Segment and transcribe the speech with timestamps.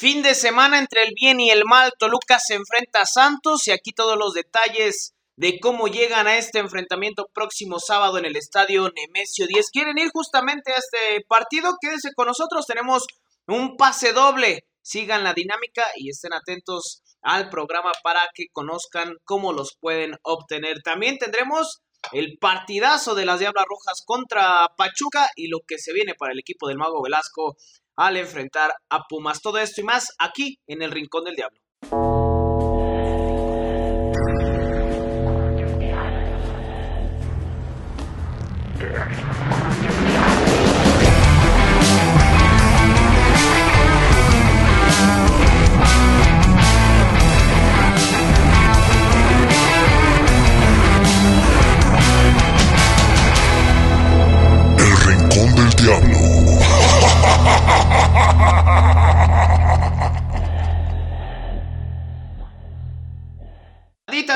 [0.00, 3.70] Fin de semana entre el bien y el mal, Toluca se enfrenta a Santos y
[3.70, 8.90] aquí todos los detalles de cómo llegan a este enfrentamiento próximo sábado en el estadio
[8.96, 9.70] Nemesio 10.
[9.70, 11.74] ¿Quieren ir justamente a este partido?
[11.78, 13.04] Quédense con nosotros, tenemos
[13.46, 14.64] un pase doble.
[14.80, 20.80] Sigan la dinámica y estén atentos al programa para que conozcan cómo los pueden obtener.
[20.82, 21.82] También tendremos
[22.12, 26.38] el partidazo de las Diablas Rojas contra Pachuca y lo que se viene para el
[26.38, 27.58] equipo del Mago Velasco
[28.00, 29.42] al enfrentar a Pumas.
[29.42, 31.60] Todo esto y más aquí en el Rincón del Diablo.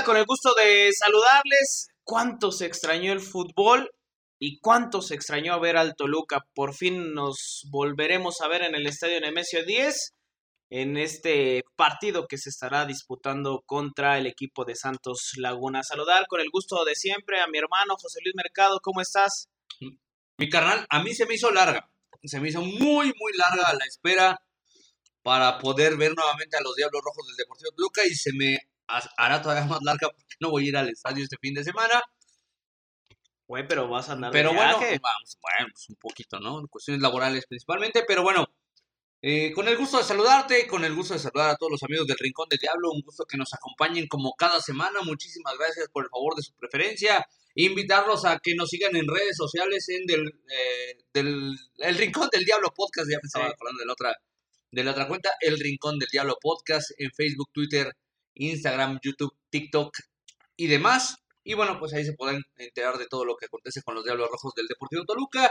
[0.04, 1.88] Con el gusto de saludarles.
[2.04, 3.90] ¿Cuánto se extrañó el fútbol?
[4.38, 6.46] ¿Y cuánto se extrañó ver al Toluca?
[6.54, 10.14] Por fin nos volveremos a ver en el Estadio Nemesio 10
[10.70, 15.82] en este partido que se estará disputando contra el equipo de Santos Laguna.
[15.82, 18.80] Saludar con el gusto de siempre a mi hermano José Luis Mercado.
[18.82, 19.48] ¿Cómo estás?
[20.38, 21.90] Mi carnal, a mí se me hizo larga.
[22.24, 24.40] Se me hizo muy, muy larga la espera
[25.22, 29.42] para poder ver nuevamente a los Diablos Rojos del Deportivo Toluca y se me hará
[29.42, 32.02] todavía más larga porque no voy a ir al estadio este fin de semana.
[33.46, 36.60] Güey, pero vas a andar Pero bueno, vamos, bueno, pues un poquito, ¿no?
[36.60, 38.46] En cuestiones laborales principalmente, pero bueno,
[39.20, 42.06] eh, con el gusto de saludarte, con el gusto de saludar a todos los amigos
[42.06, 45.00] del Rincón del Diablo, un gusto que nos acompañen como cada semana.
[45.02, 47.26] Muchísimas gracias por el favor de su preferencia.
[47.54, 52.44] Invitarlos a que nos sigan en redes sociales en del, eh, del el Rincón del
[52.44, 54.14] Diablo Podcast, ya me estaba hablando de la otra
[54.70, 57.96] de la otra cuenta, el Rincón del Diablo Podcast en Facebook, Twitter,
[58.34, 59.96] Instagram, YouTube, TikTok
[60.56, 61.16] y demás.
[61.42, 64.30] Y bueno, pues ahí se pueden enterar de todo lo que acontece con los Diablos
[64.30, 65.50] Rojos del Deportivo Toluca.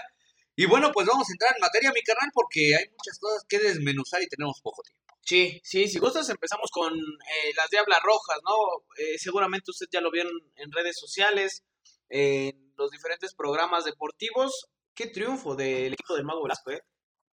[0.55, 3.59] Y bueno, pues vamos a entrar en materia, mi canal, porque hay muchas cosas que
[3.59, 5.03] desmenuzar y tenemos poco tiempo.
[5.25, 8.83] Sí, sí, si gustas empezamos con eh, las Diablas Rojas, ¿no?
[8.97, 11.63] Eh, seguramente usted ya lo vio en, redes sociales,
[12.09, 14.67] en los diferentes programas deportivos.
[14.93, 16.81] Qué triunfo del equipo del Mago Velasco, ¿eh?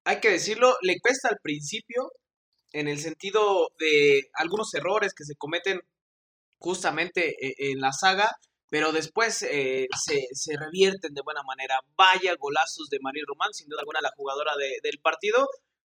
[0.03, 2.12] Hay que decirlo, le cuesta al principio,
[2.73, 5.81] en el sentido de algunos errores que se cometen
[6.59, 8.31] justamente eh, en la saga,
[8.69, 11.79] pero después eh, se, revierten de buena manera.
[11.95, 15.47] Vaya golazos de María Román, sin duda alguna la jugadora del partido,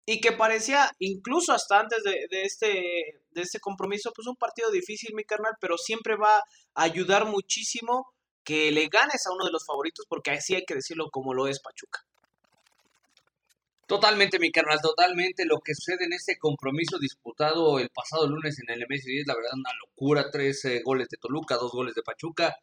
[0.04, 5.14] y que parecía, incluso hasta antes de, este, de este compromiso, pues un partido difícil,
[5.14, 6.38] mi carnal, pero siempre va
[6.74, 8.06] a ayudar muchísimo
[8.42, 11.46] que le ganes a uno de los favoritos, porque así hay que decirlo como lo
[11.46, 12.00] es Pachuca.
[13.88, 15.46] Totalmente, mi carnal, totalmente.
[15.46, 19.52] Lo que sucede en este compromiso disputado el pasado lunes en el MS10, la verdad,
[19.54, 20.30] una locura.
[20.30, 22.54] Tres goles de Toluca, dos goles de Pachuca.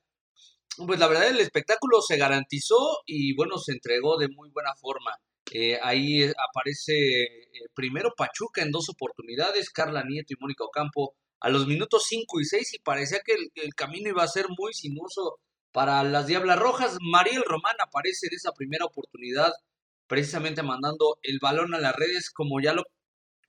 [0.86, 5.18] Pues la verdad, el espectáculo se garantizó y bueno, se entregó de muy buena forma.
[5.52, 11.50] Eh, ahí aparece eh, primero Pachuca en dos oportunidades, Carla Nieto y Mónica Ocampo a
[11.50, 14.74] los minutos 5 y 6 y parecía que el, el, camino iba a ser muy
[14.76, 15.40] sinuoso
[15.72, 16.98] para las Diablas Rojas.
[17.02, 19.54] Mariel Román aparece en esa primera oportunidad
[20.08, 22.84] precisamente mandando el balón a las redes, como ya lo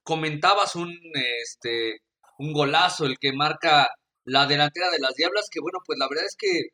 [0.03, 0.97] comentabas, un,
[1.43, 2.01] este,
[2.39, 3.89] un golazo, el que marca
[4.23, 6.69] la delantera de las Diablas, que bueno, pues la verdad es que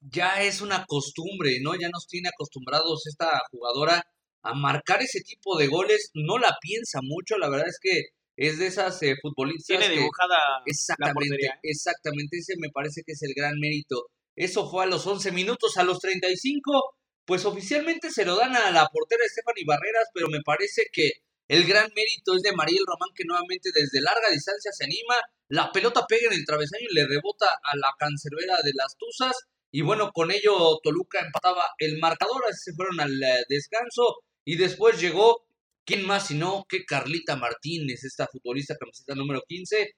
[0.00, 1.74] ya es una costumbre, ¿no?
[1.74, 4.04] Ya nos tiene acostumbrados esta jugadora
[4.42, 8.02] a marcar ese tipo de goles, no la piensa mucho, la verdad es que
[8.36, 9.78] es de esas eh, futbolistas.
[9.78, 14.06] Tiene dibujada exactamente, exactamente, ese me parece que es el gran mérito.
[14.34, 16.94] Eso fue a los 11 minutos, a los 35
[17.24, 21.10] pues oficialmente se lo dan a la portera Stephanie Barreras, pero me parece que
[21.48, 25.16] el gran mérito es de Mariel Román, que nuevamente desde larga distancia se anima,
[25.48, 29.36] la pelota pega en el travesaño y le rebota a la cancerbera de las Tuzas,
[29.72, 34.56] y bueno, con ello Toluca empataba el marcador, así se fueron al eh, descanso, y
[34.56, 35.44] después llegó,
[35.84, 39.90] ¿quién más sino que Carlita Martínez, esta futbolista camiseta número 15,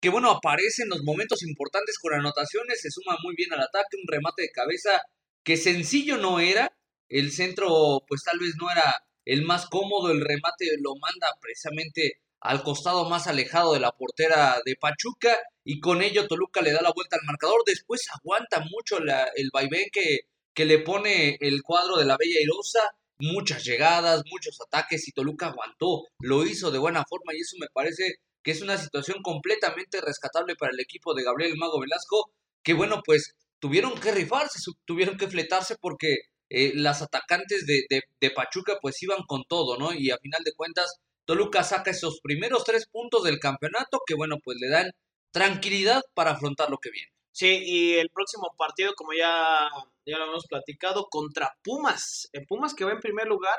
[0.00, 3.96] que bueno, aparece en los momentos importantes con anotaciones, se suma muy bien al ataque,
[3.96, 5.02] un remate de cabeza
[5.44, 6.72] que sencillo no era,
[7.08, 12.20] el centro pues tal vez no era el más cómodo, el remate lo manda precisamente
[12.40, 16.80] al costado más alejado de la portera de Pachuca y con ello Toluca le da
[16.80, 20.20] la vuelta al marcador, después aguanta mucho el vaivén que,
[20.54, 22.80] que le pone el cuadro de la Bella Irosa,
[23.18, 27.68] muchas llegadas, muchos ataques y Toluca aguantó, lo hizo de buena forma y eso me
[27.72, 32.32] parece que es una situación completamente rescatable para el equipo de Gabriel Mago Velasco,
[32.62, 36.16] que bueno, pues tuvieron que rifarse, tuvieron que fletarse porque
[36.48, 39.92] eh, las atacantes de, de, Pachuca pues iban con todo, ¿no?
[39.92, 44.38] Y a final de cuentas, Toluca saca esos primeros tres puntos del campeonato que, bueno,
[44.42, 44.90] pues le dan
[45.30, 47.12] tranquilidad para afrontar lo que viene.
[47.30, 49.68] Sí, y el próximo partido, como ya,
[50.04, 52.28] ya lo hemos platicado, contra Pumas.
[52.32, 53.56] En Pumas que va en primer lugar.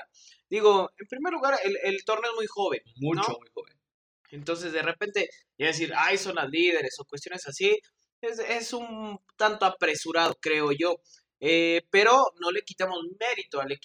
[0.50, 2.82] Digo, en primer lugar, el, el torneo es muy joven.
[2.98, 3.80] Mucho, muy joven.
[4.32, 7.80] Entonces, de repente, ya decir, ay, son las líderes o cuestiones así,
[8.22, 10.98] es, es un tanto apresurado, creo yo.
[11.40, 13.78] Eh, pero no le quitamos mérito al,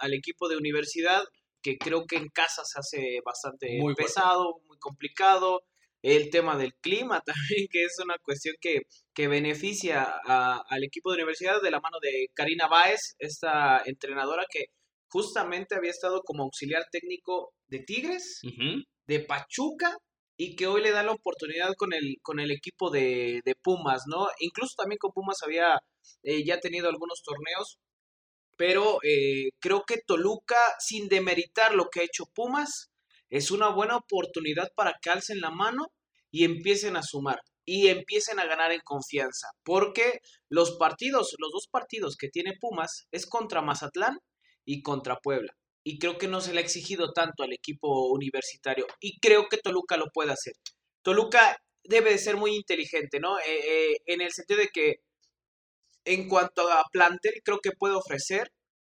[0.00, 1.22] al, equipo de universidad,
[1.62, 5.62] que creo que en casa se hace bastante muy pesado, muy complicado
[6.02, 8.82] el tema del clima también, que es una cuestión que,
[9.14, 14.66] que beneficia al equipo de universidad de la mano de Karina Báez, esta entrenadora que
[15.08, 18.40] justamente había estado como auxiliar técnico de Tigres,
[19.06, 19.96] de Pachuca,
[20.36, 24.04] y que hoy le da la oportunidad con el, con el equipo de, de Pumas,
[24.06, 24.28] ¿no?
[24.40, 25.78] Incluso también con Pumas había
[26.22, 27.78] eh, ya tenido algunos torneos,
[28.56, 32.90] pero eh, creo que Toluca, sin demeritar lo que ha hecho Pumas,
[33.30, 35.86] es una buena oportunidad para que alcen la mano
[36.30, 41.66] y empiecen a sumar y empiecen a ganar en confianza, porque los partidos, los dos
[41.68, 44.18] partidos que tiene Pumas es contra Mazatlán
[44.64, 45.52] y contra Puebla.
[45.86, 48.86] Y creo que no se le ha exigido tanto al equipo universitario.
[49.00, 50.54] Y creo que Toluca lo puede hacer.
[51.02, 53.38] Toluca debe de ser muy inteligente, ¿no?
[53.38, 53.44] Eh,
[53.92, 54.96] eh, en el sentido de que
[56.04, 58.50] en cuanto a plantel, creo que puede ofrecer,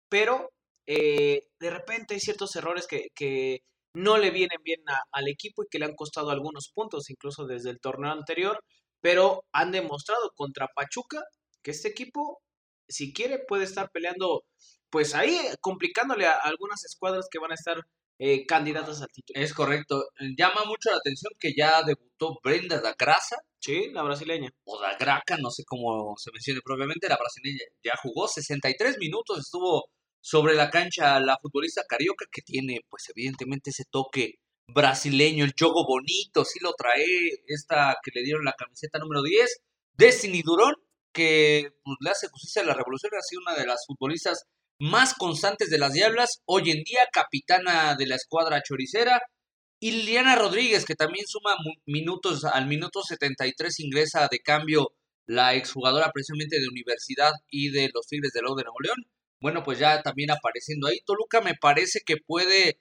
[0.08, 0.50] pero
[0.86, 3.60] eh, de repente hay ciertos errores que, que
[3.94, 4.80] no le vienen bien
[5.12, 8.60] al equipo y que le han costado algunos puntos, incluso desde el torneo anterior,
[9.00, 11.20] pero han demostrado contra Pachuca
[11.64, 12.40] que este equipo,
[12.88, 14.44] si quiere, puede estar peleando,
[14.90, 17.82] pues ahí complicándole a algunas escuadras que van a estar
[18.18, 19.40] eh, candidatas al título.
[19.40, 20.04] Es correcto.
[20.36, 23.36] Llama mucho la atención que ya debutó Brenda da Graça.
[23.60, 24.50] Sí, la brasileña.
[24.64, 27.08] O da Graca, no sé cómo se mencione propiamente.
[27.08, 29.90] La brasileña ya jugó 63 minutos, estuvo
[30.20, 35.86] sobre la cancha la futbolista carioca que tiene pues evidentemente ese toque brasileño, el juego
[35.86, 37.04] bonito, sí lo trae
[37.46, 39.62] esta que le dieron la camiseta número 10,
[39.96, 40.74] Destiny Durón,
[41.12, 44.44] que pues, le hace justicia a la revolución, ha sido una de las futbolistas
[44.78, 49.20] más constantes de las Diablas, hoy en día capitana de la escuadra choricera,
[49.81, 51.55] y Liliana Rodríguez, que también suma
[51.87, 54.93] minutos, al minuto 73 ingresa de cambio
[55.26, 59.06] la exjugadora precisamente de Universidad y de los Tigres de Lau de Nuevo León
[59.40, 60.99] bueno, pues ya también apareciendo ahí.
[61.05, 62.81] Toluca me parece que puede,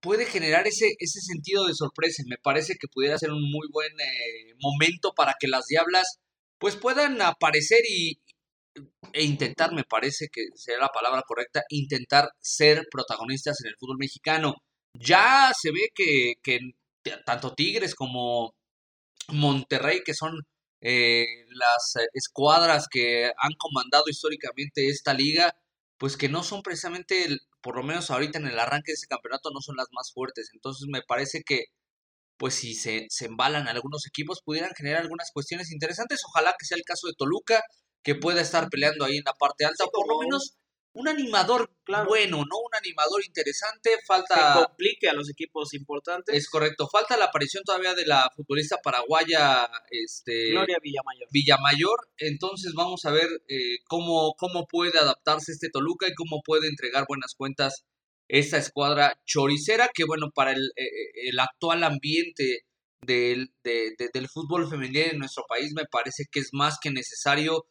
[0.00, 2.22] puede generar ese, ese sentido de sorpresa.
[2.26, 6.20] Me parece que pudiera ser un muy buen eh, momento para que las Diablas
[6.58, 8.20] pues puedan aparecer y,
[9.12, 13.98] e intentar, me parece que sería la palabra correcta, intentar ser protagonistas en el fútbol
[13.98, 14.54] mexicano.
[14.94, 16.60] Ya se ve que, que
[17.26, 18.54] tanto Tigres como
[19.28, 20.34] Monterrey, que son
[20.80, 25.54] eh, las escuadras que han comandado históricamente esta liga,
[25.98, 27.28] pues que no son precisamente,
[27.62, 30.50] por lo menos ahorita en el arranque de ese campeonato, no son las más fuertes.
[30.54, 31.66] Entonces me parece que,
[32.38, 36.22] pues si se, se embalan algunos equipos, pudieran generar algunas cuestiones interesantes.
[36.26, 37.62] Ojalá que sea el caso de Toluca,
[38.02, 40.56] que pueda estar peleando ahí en la parte alta, o por lo menos
[40.94, 41.70] un animador
[42.06, 42.58] bueno, ¿no?
[42.58, 43.90] Un animador interesante.
[44.06, 44.34] Falta.
[44.34, 46.34] Que complique a los equipos importantes.
[46.34, 46.88] Es correcto.
[46.88, 49.68] Falta la aparición todavía de la futbolista paraguaya.
[49.90, 51.28] Este, Gloria Villamayor.
[51.32, 52.08] Villamayor.
[52.18, 57.04] Entonces vamos a ver eh, cómo, cómo puede adaptarse este Toluca y cómo puede entregar
[57.08, 57.84] buenas cuentas
[58.28, 59.90] esta escuadra choricera.
[59.94, 62.66] Que bueno, para el, eh, eh, el actual ambiente
[63.00, 67.66] del, del fútbol femenino en nuestro país, me parece que es más que necesario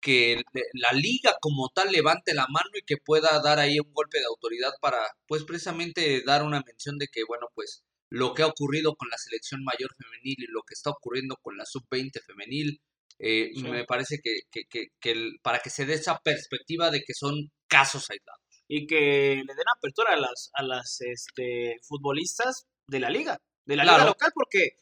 [0.00, 4.18] que la liga como tal levante la mano y que pueda dar ahí un golpe
[4.18, 8.46] de autoridad para, pues precisamente dar una mención de que, bueno, pues lo que ha
[8.46, 12.80] ocurrido con la selección mayor femenil y lo que está ocurriendo con la sub-20 femenil,
[13.18, 14.64] eh, me parece que, que,
[15.00, 18.40] que, para que se dé esa perspectiva de que son casos aislados.
[18.68, 23.76] Y que le den apertura a las, a las este, futbolistas de la liga, de
[23.76, 24.76] la liga local, porque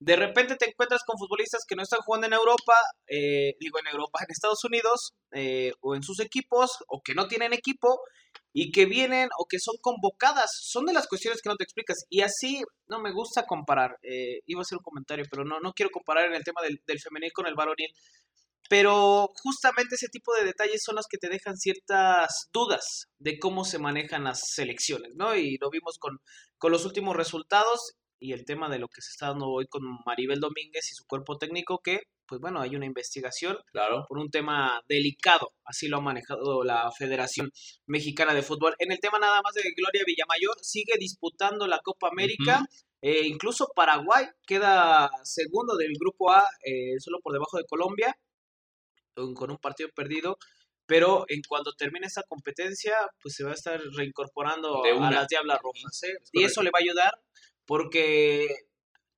[0.00, 2.72] de repente te encuentras con futbolistas que no están jugando en Europa,
[3.06, 7.28] eh, digo en Europa, en Estados Unidos, eh, o en sus equipos, o que no
[7.28, 8.00] tienen equipo,
[8.52, 10.50] y que vienen o que son convocadas.
[10.62, 11.98] Son de las cuestiones que no te explicas.
[12.08, 13.98] Y así no me gusta comparar.
[14.02, 16.80] Eh, iba a hacer un comentario, pero no, no quiero comparar en el tema del,
[16.86, 17.92] del femenil con el varonil.
[18.70, 23.64] Pero justamente ese tipo de detalles son los que te dejan ciertas dudas de cómo
[23.64, 25.36] se manejan las selecciones, ¿no?
[25.36, 26.20] Y lo vimos con,
[26.56, 29.82] con los últimos resultados y el tema de lo que se está dando hoy con
[30.04, 34.04] Maribel Domínguez y su cuerpo técnico, que, pues bueno, hay una investigación claro.
[34.06, 37.50] por un tema delicado, así lo ha manejado la Federación
[37.86, 38.74] Mexicana de Fútbol.
[38.78, 42.62] En el tema nada más de Gloria Villamayor, sigue disputando la Copa América,
[43.00, 48.14] eh, incluso Paraguay queda segundo del Grupo A, eh, solo por debajo de Colombia,
[49.14, 50.36] con un partido perdido
[50.86, 55.60] pero en cuanto termine esta competencia, pues se va a estar reincorporando a las Diablas
[55.62, 56.16] Rojas, ¿eh?
[56.32, 57.12] Y eso le va a ayudar
[57.70, 58.48] porque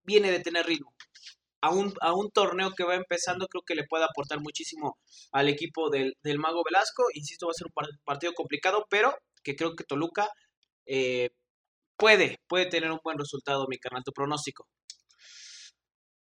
[0.05, 0.95] viene de tener ritmo.
[1.63, 4.99] A un, a un torneo que va empezando, creo que le puede aportar muchísimo
[5.33, 7.05] al equipo del, del Mago Velasco.
[7.15, 10.29] Insisto, va a ser un partido complicado, pero que creo que Toluca
[10.85, 11.31] eh,
[11.97, 14.67] puede, puede tener un buen resultado, mi carnal, tu pronóstico.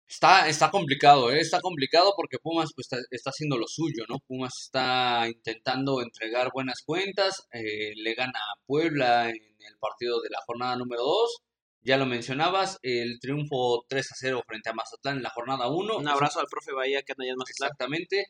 [0.07, 1.41] Está, está complicado, ¿eh?
[1.41, 4.21] está complicado porque Pumas pues, está, haciendo lo suyo, ¿no?
[4.29, 10.31] Pumas está intentando entregar buenas cuentas, eh, le gana a Puebla en el partido de
[10.31, 11.41] la jornada número 2,
[11.85, 15.99] ya lo mencionabas, el triunfo 3 a 0 frente a Mazatlán en la jornada 1.
[15.99, 17.69] Un abrazo al profe Bahía que anda ya en Mazatlán.
[17.69, 18.27] Exactamente.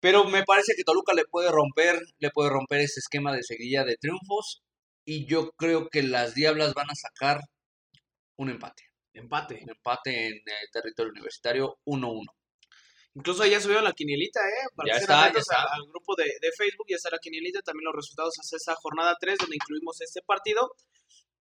[0.00, 3.84] Pero me parece que Toluca le puede romper, le puede romper ese esquema de seguilla
[3.84, 4.62] de triunfos
[5.06, 7.40] y yo creo que las Diablas van a sacar
[8.36, 8.82] un empate.
[9.14, 9.60] Empate.
[9.62, 12.26] Un empate en el territorio universitario 1-1.
[13.14, 14.66] Incluso ya subió la quinielita, ¿eh?
[14.74, 15.62] Para ya está, ya está.
[15.62, 19.16] Al, grupo de, de, Facebook ya está la quinielita, también los resultados hacia esa jornada
[19.20, 20.68] 3, donde incluimos este partido.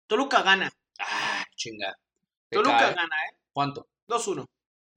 [0.07, 0.71] Toluca gana.
[0.99, 1.95] Ah, chinga.
[2.49, 3.35] Toluca gana, ¿eh?
[3.51, 3.87] ¿Cuánto?
[4.07, 4.45] 2-1.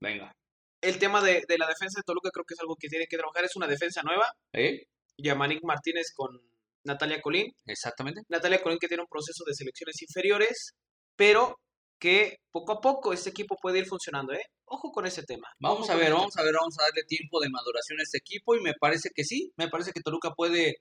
[0.01, 0.33] Venga.
[0.81, 3.19] El tema de, de, la defensa de Toluca creo que es algo que tiene que
[3.19, 3.45] trabajar.
[3.45, 4.33] Es una defensa nueva.
[4.53, 4.87] ¿Eh?
[5.19, 6.41] Yamanik Martínez con
[6.85, 7.53] Natalia Colín.
[7.67, 8.23] Exactamente.
[8.29, 10.75] Natalia Colín que tiene un proceso de selecciones inferiores,
[11.17, 11.59] pero
[11.99, 14.45] que poco a poco este equipo puede ir funcionando, ¿eh?
[14.65, 15.49] Ojo con ese tema.
[15.59, 18.57] Vamos a ver, vamos a ver, vamos a darle tiempo de maduración a este equipo
[18.57, 20.77] y me parece que sí, me parece que Toluca puede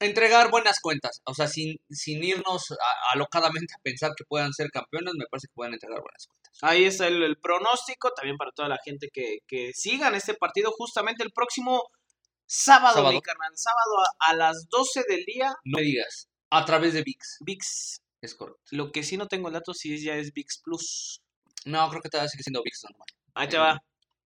[0.00, 2.66] entregar buenas cuentas, o sea, sin, sin irnos
[3.12, 6.52] alocadamente a pensar que puedan ser campeones, me parece que pueden entregar buenas cuentas.
[6.62, 11.24] Ahí está el, pronóstico, también para toda la gente que, que sigan este partido justamente
[11.24, 11.82] el próximo
[12.46, 15.54] sábado, mi carnal, sábado a, las 12 del día.
[15.64, 17.38] No me digas, a través de VIX.
[17.40, 18.02] VIX.
[18.20, 18.62] Es correcto.
[18.70, 21.22] Lo que sí no tengo el dato si ya es VIX Plus.
[21.64, 23.06] No, creo que todavía sigue siendo VIX normal.
[23.34, 23.78] Ahí te va.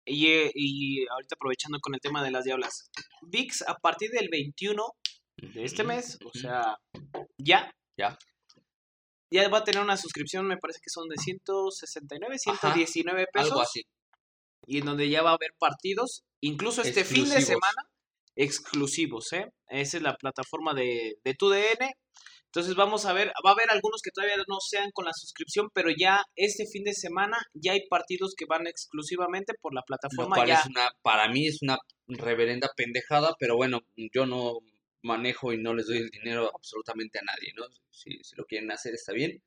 [0.05, 2.91] Y, y ahorita aprovechando con el tema de las diablas.
[3.23, 4.97] VIX a partir del 21
[5.43, 6.77] de este mes, o sea,
[7.39, 7.71] ya.
[7.97, 8.19] Ya.
[9.31, 13.51] Ya va a tener una suscripción, me parece que son de 169, 119 pesos.
[13.51, 13.83] Algo así.
[14.67, 17.83] Y en donde ya va a haber partidos, incluso este fin de semana,
[18.37, 19.51] exclusivos, ¿eh?
[19.69, 21.91] Esa es la plataforma de, de TUDN.
[22.47, 25.69] Entonces vamos a ver, va a haber algunos que todavía no sean con la suscripción,
[25.75, 30.43] pero ya este fin de semana ya hay partidos que van exclusivamente por la plataforma.
[30.45, 33.81] es una, para mí es una reverenda pendejada, pero bueno,
[34.15, 34.61] yo no
[35.03, 37.65] manejo y no les doy el dinero absolutamente a nadie, ¿no?
[37.91, 39.43] Si, si lo quieren hacer está bien.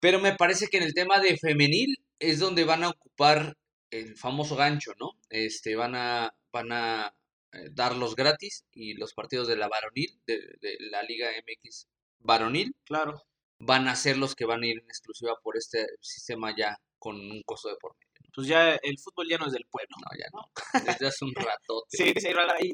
[0.00, 3.56] Pero me parece que en el tema de femenil es donde van a ocupar
[3.90, 5.12] el famoso gancho, ¿no?
[5.30, 7.14] Este, van a, van a
[7.52, 11.86] eh, darlos gratis y los partidos de la varonil, de, de, la Liga MX
[12.18, 13.22] varonil, claro,
[13.58, 17.16] van a ser los que van a ir en exclusiva por este sistema ya con
[17.16, 18.03] un costo de por medio
[18.34, 19.96] pues ya el fútbol ya no es del pueblo.
[19.98, 20.50] No, ya no.
[20.98, 21.96] Desde hace un ratote.
[21.96, 22.28] sí, sí,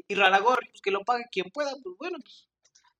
[0.07, 2.49] y, Raragorri, pues que lo pague quien pueda, pues bueno, pues,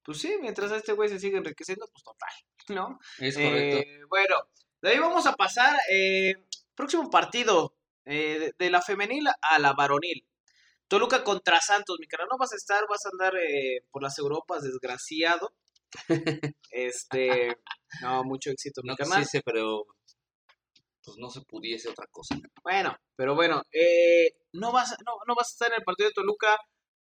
[0.03, 2.29] pues sí, mientras a este güey se sigue enriqueciendo, pues total,
[2.69, 2.99] ¿no?
[3.19, 3.89] Es correcto.
[3.89, 4.35] Eh, bueno,
[4.81, 6.35] de ahí vamos a pasar, eh,
[6.75, 7.75] próximo partido
[8.05, 10.25] eh, de, la femenil a la varonil.
[10.87, 14.17] Toluca contra Santos, mi cara, no vas a estar, vas a andar eh, por las
[14.19, 15.53] Europas, desgraciado.
[16.71, 17.57] este,
[18.01, 19.25] no, mucho éxito, mi no canal.
[19.25, 19.85] Sí, pero
[21.03, 22.35] pues no se pudiese otra cosa.
[22.63, 26.13] Bueno, pero bueno, eh, no, vas, no, no vas a estar en el partido de
[26.13, 26.57] Toluca.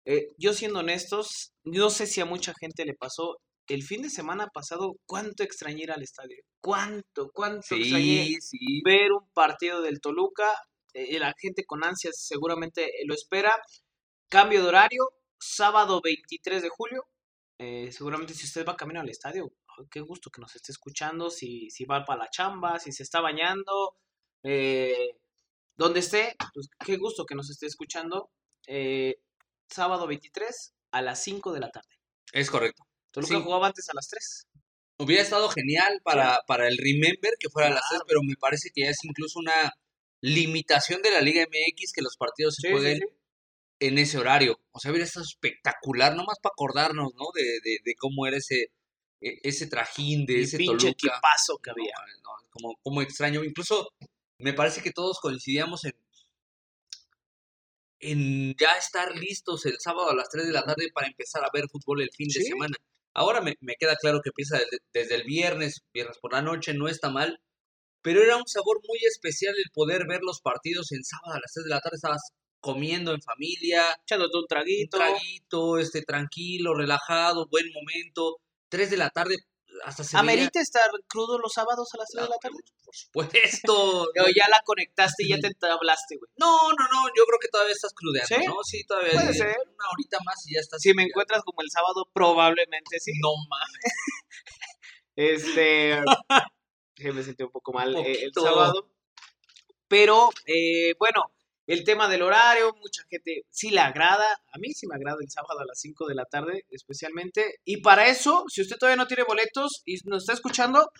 [0.04, 3.38] Eh, yo siendo honestos, no sé si a mucha gente le pasó.
[3.66, 6.42] El fin de semana pasado, ¿cuánto extrañé ir al estadio?
[6.60, 8.36] ¿Cuánto, cuánto extrañé
[8.84, 10.48] ver un partido del Toluca?
[10.92, 13.54] Eh, la gente con ansias seguramente lo espera.
[14.28, 17.04] Cambio de horario, sábado 23 de julio.
[17.92, 19.52] seguramente si usted va camino al estadio,
[19.90, 23.20] qué gusto que nos esté escuchando, si, si va para la chamba, si se está
[23.20, 23.96] bañando,
[24.42, 25.16] eh,
[25.76, 28.30] donde esté, pues qué gusto que nos esté escuchando.
[28.66, 29.16] Eh,
[29.68, 31.88] sábado 23 a las 5 de la tarde.
[32.32, 32.82] Es correcto.
[33.10, 34.46] Toluca jugaba antes a las 3.
[34.98, 38.70] Hubiera estado genial para, para el Remember que fuera a las 3, pero me parece
[38.74, 39.72] que ya es incluso una
[40.20, 43.00] limitación de la Liga MX que los partidos se jueguen
[43.80, 44.60] en ese horario.
[44.72, 47.26] O sea, hubiera estado espectacular, nomás para acordarnos, ¿no?
[47.34, 48.70] De, de, de cómo era ese,
[49.20, 51.94] ese trajín de ese pinche paso que había.
[52.50, 53.44] como, como extraño.
[53.44, 53.92] Incluso
[54.38, 55.94] me parece que todos coincidíamos en,
[58.00, 61.50] en ya estar listos el sábado a las 3 de la tarde para empezar a
[61.52, 62.76] ver fútbol el fin de semana.
[63.12, 64.58] Ahora me, me, queda claro que empieza
[64.92, 67.40] desde, el viernes, viernes por la noche, no está mal,
[68.02, 71.52] pero era un sabor muy especial el poder ver los partidos en sábado a las
[71.52, 76.74] 3 de la tarde, estabas comiendo en familia, echándote un traguito, un traguito, este tranquilo,
[76.74, 78.38] relajado, buen momento,
[78.70, 79.36] 3 de la tarde,
[79.84, 82.56] hasta se ¿Amerita estar crudo los sábados a las 3 de la tarde?
[82.84, 84.02] Por supuesto.
[84.20, 86.30] O ya la conectaste y ya te hablaste, güey.
[86.36, 88.46] No, no, no, yo creo que todavía estás crudeando, ¿Sí?
[88.46, 88.54] ¿no?
[88.64, 89.12] Sí, todavía.
[89.12, 89.56] Puede eh, ser.
[89.66, 90.80] Una horita más y ya estás.
[90.80, 93.12] Si me encuentras como el sábado, probablemente sí.
[93.20, 93.84] No mames.
[95.16, 96.00] Este.
[97.12, 98.88] me sentí un poco mal eh, el sábado.
[99.86, 101.32] Pero, eh, bueno,
[101.72, 104.26] el tema del horario, mucha gente sí le agrada.
[104.52, 107.60] A mí sí me agrada el sábado a las 5 de la tarde, especialmente.
[107.64, 110.90] Y para eso, si usted todavía no tiene boletos y nos está escuchando,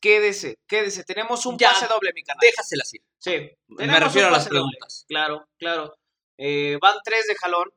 [0.00, 1.04] quédese, quédese.
[1.04, 1.68] Tenemos un Ya.
[1.70, 2.40] pase doble, mi canal.
[2.40, 2.98] Déjasela así.
[3.18, 3.50] Sí.
[3.68, 4.58] Me refiero a las doble.
[4.60, 5.04] preguntas.
[5.08, 5.94] Claro, claro.
[6.38, 7.68] Eh, van tres de jalón.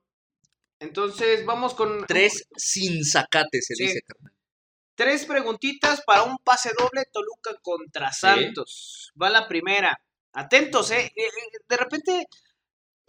[0.79, 3.83] Entonces, vamos con Tres sin sacate, se Sí.
[3.83, 4.33] dice, carnal.
[4.95, 9.11] Tres preguntitas para un pase doble Toluca contra Santos.
[9.21, 9.97] Va la primera.
[10.33, 11.05] Atentos, ¿eh?
[11.15, 12.25] Eh, eh, De repente,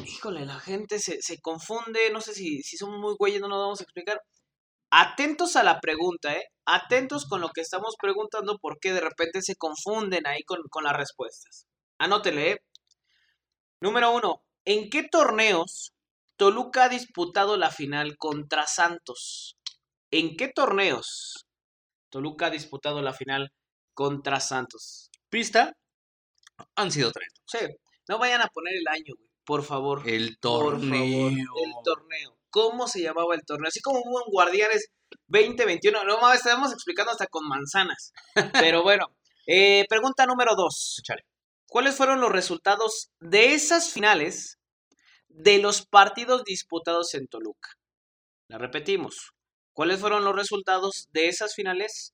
[0.05, 2.11] híjole, la gente se, se confunde.
[2.13, 4.21] No sé si, si somos muy güeyes, no nos vamos a explicar.
[4.91, 6.45] Atentos a la pregunta, ¿eh?
[6.67, 10.97] Atentos con lo que estamos preguntando porque de repente se confunden ahí con, con las
[10.97, 11.67] respuestas.
[11.99, 12.59] Anótele, ¿eh?
[13.81, 14.43] Número uno.
[14.65, 15.93] ¿En qué torneos
[16.37, 19.57] Toluca ha disputado la final contra Santos?
[20.11, 21.47] ¿En qué torneos
[22.11, 23.53] Toluca ha disputado la final
[23.95, 25.11] contra Santos?
[25.29, 25.73] Pista.
[26.77, 27.29] Han sido tres.
[27.47, 27.59] Sí,
[28.09, 30.09] no vayan a poner el año, güey, por favor.
[30.09, 31.29] El Por favor, torneo.
[31.29, 32.37] el torneo.
[32.51, 33.69] ¿Cómo se llamaba el torneo?
[33.69, 34.89] Así como hubo en Guardianes
[35.29, 36.05] 2021.
[36.05, 38.13] No mames, estábamos explicando hasta con manzanas.
[38.53, 39.07] Pero bueno,
[39.47, 41.01] eh, pregunta número dos.
[41.67, 44.59] ¿Cuáles fueron los resultados de esas finales
[45.29, 47.71] de los partidos disputados en Toluca?
[48.49, 49.33] La repetimos.
[49.73, 52.13] ¿Cuáles fueron los resultados de esas finales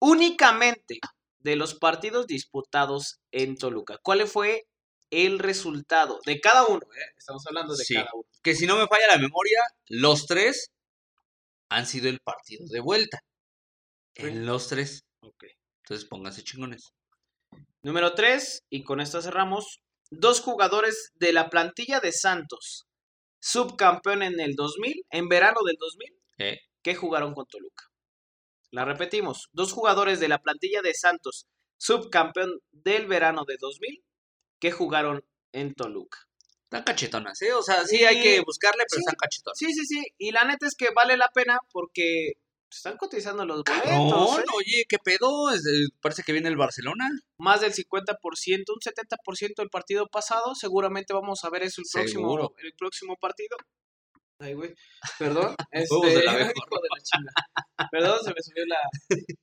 [0.00, 0.98] únicamente
[1.40, 3.98] de los partidos disputados en Toluca?
[4.02, 4.66] ¿Cuál fue
[5.10, 6.80] el resultado de cada uno?
[6.94, 7.12] eh?
[7.16, 7.94] Estamos hablando de Sí.
[7.94, 8.24] cada uno.
[8.42, 10.70] Que si no me falla la memoria, los tres
[11.68, 13.20] han sido el partido de vuelta.
[14.14, 15.02] En los tres.
[15.20, 15.44] Ok.
[15.84, 16.92] Entonces pónganse chingones.
[17.82, 19.80] Número 3, y con esto cerramos.
[20.10, 22.84] Dos jugadores de la plantilla de Santos,
[23.40, 26.58] subcampeón en el 2000, en verano del 2000, Eh.
[26.82, 27.84] que jugaron con Toluca.
[28.72, 29.48] La repetimos.
[29.52, 31.46] Dos jugadores de la plantilla de Santos,
[31.78, 34.02] subcampeón del verano de 2000,
[34.60, 36.18] que jugaron en Toluca.
[36.64, 37.52] Están cachetonas, ¿eh?
[37.52, 39.00] O sea, sí hay que buscarle, pero sí.
[39.00, 39.58] están cachetonas.
[39.58, 40.04] Sí, sí, sí.
[40.18, 42.34] Y la neta es que vale la pena porque
[42.72, 44.38] están cotizando los boletos.
[44.38, 44.44] ¿eh?
[44.54, 45.50] oye, ¿qué pedo?
[45.50, 47.08] Es de- parece que viene el Barcelona.
[47.38, 50.54] más del 50%, un 70% del partido pasado.
[50.54, 53.56] Seguramente vamos a ver eso el próximo, el próximo partido.
[54.38, 54.72] Ay, güey.
[55.18, 55.56] Perdón.
[55.72, 57.32] Huevos de Este, la hijo de la.
[57.90, 58.78] Perdón, se me subió la,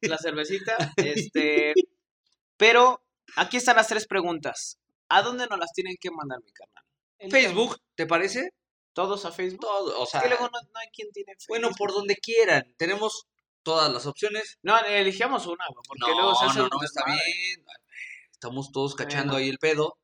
[0.02, 0.76] la cervecita.
[0.98, 1.74] Este,
[2.58, 3.02] pero
[3.36, 4.78] aquí están las tres preguntas.
[5.10, 6.84] ¿A dónde nos las tienen que mandar, mi carnal?
[7.32, 8.52] Facebook, ¿te parece?
[8.94, 9.62] ¿Todos a Facebook?
[9.62, 11.48] Todo, o sea, Es que luego no, no hay quien tiene Facebook.
[11.50, 12.74] bueno, por donde quieran.
[12.78, 13.28] Tenemos
[13.64, 14.58] todas las opciones.
[14.62, 17.66] No, elegíamos una, porque no, luego se hace no, no, está bien.
[18.32, 19.38] Estamos todos cachando Bueno.
[19.46, 19.98] ahí el pedo.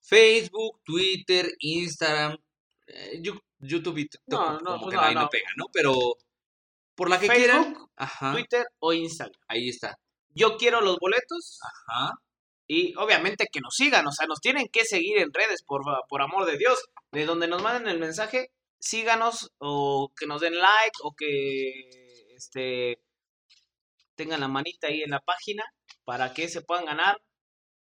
[0.00, 2.36] Facebook, Twitter, Instagram,
[2.86, 3.20] eh,
[3.60, 5.28] YouTube y TikTok No, no, como pues que no, ahí no no.
[5.28, 5.66] pega, ¿no?
[5.72, 5.94] Pero
[6.94, 7.76] por la que Facebook, quieran.
[7.96, 8.32] Ajá.
[8.32, 9.40] Twitter o Instagram.
[9.48, 9.96] Ahí está.
[10.30, 11.58] Yo quiero los boletos.
[11.62, 12.12] Ajá.
[12.66, 16.22] Y obviamente que nos sigan, o sea, nos tienen que seguir en redes, por, por
[16.22, 16.82] amor de Dios.
[17.10, 21.72] De donde nos manden el mensaje, síganos o que nos den like o que
[22.34, 22.98] este
[24.14, 25.64] tengan la manita ahí en la página
[26.04, 27.20] para que se puedan ganar.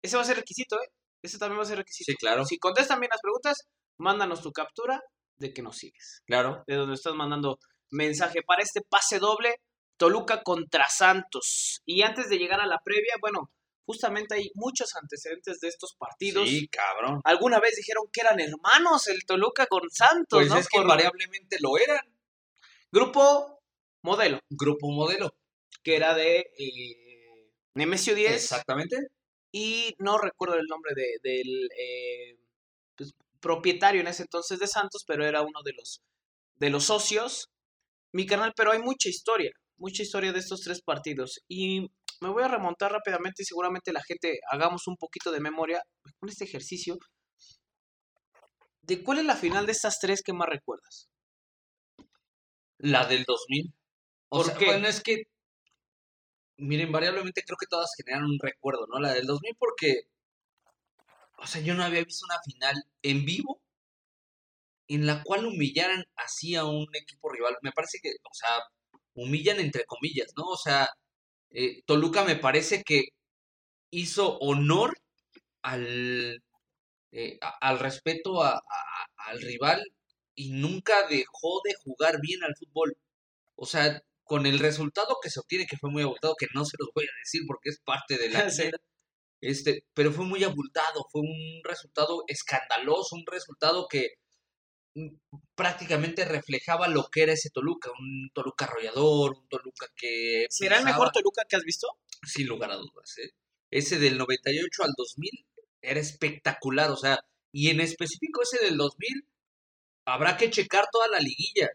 [0.02, 0.88] Ese va a ser requisito, ¿eh?
[1.22, 2.12] Ese también va a ser requisito.
[2.12, 2.44] Sí, claro.
[2.44, 3.66] Si contestan bien las preguntas,
[3.98, 5.00] mándanos tu captura
[5.36, 6.22] de que nos sigues.
[6.26, 6.62] Claro.
[6.66, 7.58] De donde estás mandando
[7.94, 9.60] mensaje para este pase doble
[9.96, 11.80] Toluca contra Santos.
[11.86, 13.50] Y antes de llegar a la previa, bueno,
[13.86, 16.48] justamente hay muchos antecedentes de estos partidos.
[16.48, 17.20] Sí, cabrón.
[17.24, 20.58] Alguna vez dijeron que eran hermanos el Toluca con Santos, Pues ¿no?
[20.58, 22.00] es que Por invariablemente lo eran.
[22.90, 23.62] Grupo
[24.02, 25.34] modelo, Grupo modelo.
[25.82, 28.96] que era de eh, Nemesio 10 Exactamente.
[29.52, 32.38] y no recuerdo el nombre de- del eh,
[32.96, 36.00] pues, propietario en ese entonces de Santos, pero era uno de los,
[36.56, 37.50] de los socios.
[38.14, 41.40] Mi canal, pero hay mucha historia, mucha historia de estos tres partidos.
[41.48, 45.82] Y me voy a remontar rápidamente y seguramente la gente hagamos un poquito de memoria
[46.20, 46.96] con este ejercicio.
[48.82, 51.08] ¿De cuál es la final de estas tres que más recuerdas?
[52.78, 53.74] La del 2000.
[54.28, 54.66] O ¿Por sea, qué?
[54.66, 55.24] bueno, es que,
[56.58, 59.00] miren, invariablemente creo que todas generan un recuerdo, ¿no?
[59.00, 60.02] La del 2000 porque,
[61.38, 63.63] o sea, yo no había visto una final en vivo
[64.88, 67.56] en la cual humillaran así a un equipo rival.
[67.62, 68.50] Me parece que, o sea,
[69.14, 70.44] humillan entre comillas, ¿no?
[70.46, 70.88] O sea,
[71.50, 73.04] eh, Toluca me parece que
[73.90, 74.96] hizo honor
[75.62, 76.42] al,
[77.12, 79.82] eh, al respeto a- a- al rival
[80.34, 82.96] y nunca dejó de jugar bien al fútbol.
[83.56, 86.76] O sea, con el resultado que se obtiene, que fue muy abultado, que no se
[86.78, 88.70] los voy a decir porque es parte de la Sí.
[89.40, 94.08] este, pero fue muy abultado, fue un resultado escandaloso, un resultado que
[95.54, 100.46] prácticamente reflejaba lo que era ese Toluca, un Toluca arrollador, un Toluca que...
[100.50, 101.88] ¿Será el mejor Toluca que has visto?
[102.22, 103.30] Sin lugar a dudas, ¿eh?
[103.70, 105.46] Ese del 98 al 2000
[105.82, 107.20] era espectacular, o sea,
[107.52, 109.26] y en específico ese del 2000,
[110.06, 111.70] habrá que checar toda la liguilla.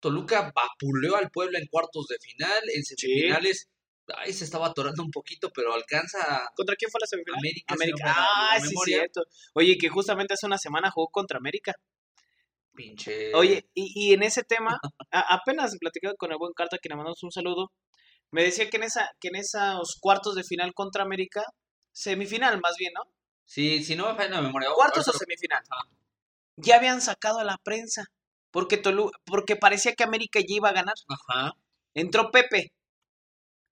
[0.00, 3.68] Toluca vapuleó al Puebla en cuartos de final, en semifinales,
[4.16, 7.38] ahí se estaba atorando un poquito, pero alcanza a ¿Contra quién fue la semifinal?
[7.38, 7.74] América.
[7.74, 8.14] América.
[8.16, 9.22] Ah, sí, cierto.
[9.54, 11.74] Oye, que justamente hace una semana jugó contra América.
[12.74, 13.34] Pinche.
[13.34, 14.78] Oye, y, y en ese tema,
[15.10, 17.72] a- apenas platicaba con el buen Carta, que le mandamos un saludo,
[18.30, 21.44] me decía que en esa, que en esos cuartos de final contra América,
[21.92, 23.02] semifinal más bien, ¿no?
[23.44, 24.70] Sí, si no me falla la memoria.
[24.74, 25.62] Cuartos o semifinal.
[26.56, 28.06] Ya habían sacado a la prensa.
[28.50, 30.94] Porque Tolu, porque parecía que América ya iba a ganar.
[31.08, 31.52] Ajá.
[31.94, 32.72] Entró Pepe.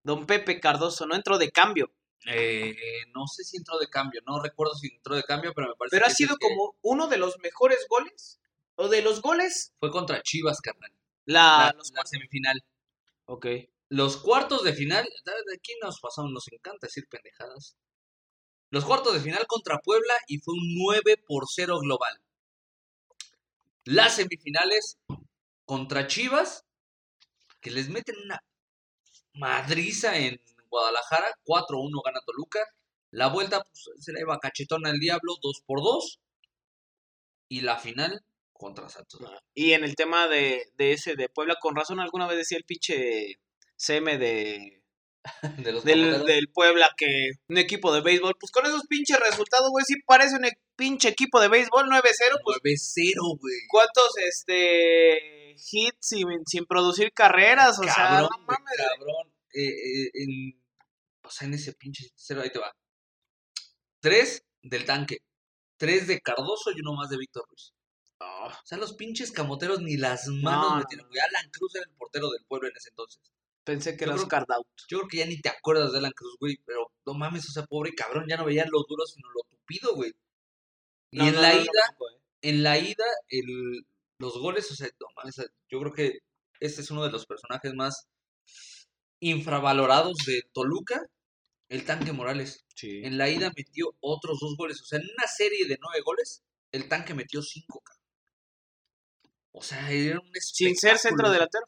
[0.03, 1.91] Don Pepe Cardoso, no entró de cambio.
[2.27, 2.75] Eh,
[3.15, 5.95] no sé si entró de cambio, no recuerdo si entró de cambio, pero me parece
[5.95, 8.39] Pero ha que sido que como uno de los mejores goles.
[8.81, 9.75] O de los goles.
[9.79, 10.91] Fue contra Chivas, carnal.
[11.25, 12.63] La, la, los la semifinal.
[13.25, 13.45] Ok.
[13.89, 17.75] Los cuartos de final, de aquí nos pasamos, nos encanta decir pendejadas.
[18.71, 22.23] Los cuartos de final contra Puebla y fue un 9 por 0 global.
[23.83, 24.97] Las semifinales
[25.65, 26.65] contra Chivas,
[27.59, 28.43] que les meten una
[29.35, 32.65] madriza en Guadalajara, 4-1 gana Toluca.
[33.11, 36.19] La vuelta pues, se la iba cachetón al diablo, 2 por 2
[37.47, 38.23] Y la final
[38.61, 39.19] contra Santos.
[39.55, 42.63] Y en el tema de, de ese de Puebla, con razón alguna vez decía el
[42.63, 43.39] pinche
[43.75, 44.83] CM de
[45.57, 49.83] De los del, Puebla que un equipo de béisbol, pues con esos pinches resultados, güey,
[49.85, 52.01] sí parece un e- pinche equipo de béisbol 9-0,
[52.43, 53.55] pues 9-0, güey.
[53.69, 58.77] cuántos este hits sin, sin producir carreras, o sea, cabrón, no mames.
[58.77, 59.33] cabrón.
[59.53, 60.63] Eh, eh, en,
[61.23, 62.75] o sea, en ese pinche cero, ahí te va.
[63.99, 65.17] Tres del tanque,
[65.77, 67.73] tres de Cardoso y uno más de Víctor Ruiz.
[68.23, 71.19] Oh, O sea, los pinches camoteros ni las manos No, metieron, güey.
[71.19, 73.19] Alan Cruz era el portero del pueblo en ese entonces.
[73.63, 74.67] pensé que Yo era creo- Oscar Daut.
[74.87, 77.51] Yo creo que ya ni te acuerdas de Alan Cruz, güey, pero no mames, o
[77.51, 80.11] sea, pobre cabrón, ya no veía lo duro, sino lo tupido, güey.
[81.11, 81.63] Y No, en no, la ida,
[81.99, 82.21] no, eh.
[82.43, 83.85] en la ida, el,
[84.19, 85.35] los goles, o sea, no mames,
[85.69, 86.19] yo creo que
[86.59, 88.07] este es uno de los personajes más
[89.19, 91.05] infravalorados de Toluca,
[91.69, 92.65] el tanque Morales.
[92.75, 93.01] Sí.
[93.03, 96.41] En la ida metió otros dos goles, o sea, en una serie de nueve goles,
[96.71, 98.00] el tanque metió cinco, cabrón.
[99.53, 101.65] O sea, era un Sin ser centro delantero.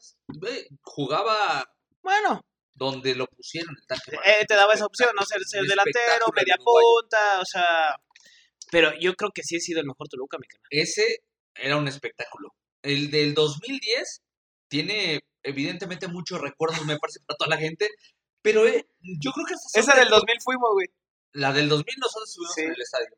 [0.82, 1.64] Jugaba
[2.02, 2.40] Bueno,
[2.74, 6.56] donde lo pusieron el tanque eh, te daba esa opción, no ser, ser delantero, media
[6.56, 7.96] punta, o sea,
[8.70, 10.66] pero yo creo que sí he sido el mejor Toluca, mi canal.
[10.70, 11.20] Ese
[11.54, 12.50] era un espectáculo.
[12.82, 14.22] El del 2010
[14.68, 17.88] tiene evidentemente muchos recuerdos, me parece, para toda la gente,
[18.42, 18.86] pero eh,
[19.20, 20.88] yo creo que Esa de- del 2000 fuimos, güey.
[21.32, 22.62] la del 2000 nosotros estuvimos Sí.
[22.62, 23.08] en el estadio.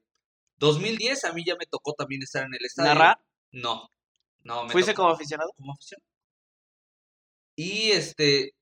[0.58, 2.88] 2010 a mí ya me tocó también estar en el estadio.
[2.90, 3.20] ¿Narrar?
[3.52, 3.88] No.
[4.46, 5.50] No, me ¿Fuiste como aficionado?
[5.56, 6.00] como afición.
[7.56, 8.54] Y este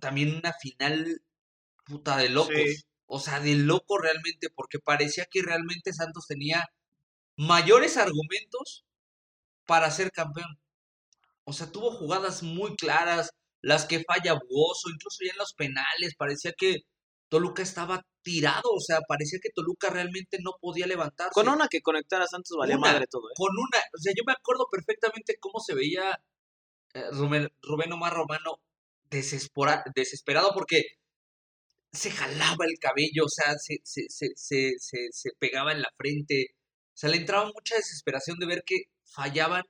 [0.00, 1.20] también una final
[1.84, 2.54] puta de locos.
[2.56, 2.82] Sí.
[3.06, 6.66] O sea, de loco realmente, porque parecía que realmente Santos tenía
[7.36, 8.84] mayores argumentos
[9.66, 10.58] para ser campeón.
[11.44, 16.14] O sea, tuvo jugadas muy claras, las que falla Buoso, incluso ya en los penales,
[16.16, 16.78] parecía que
[17.28, 21.32] Toluca estaba tirado, o sea, parecía que Toluca realmente no podía levantarse.
[21.34, 22.92] Con una que conectara a Santos valía Una.
[22.92, 23.34] madre todo, ¿eh?
[23.36, 26.18] Con una, o sea, yo me acuerdo perfectamente cómo se veía
[26.94, 28.60] eh, Rubén, Rubén Omar Romano
[29.10, 30.82] desesperado porque
[31.92, 35.88] se jalaba el cabello, o sea, se, se, se, se, se, se pegaba en la
[35.96, 36.48] frente.
[36.94, 39.62] O sea, le entraba mucha desesperación de ver que fallaban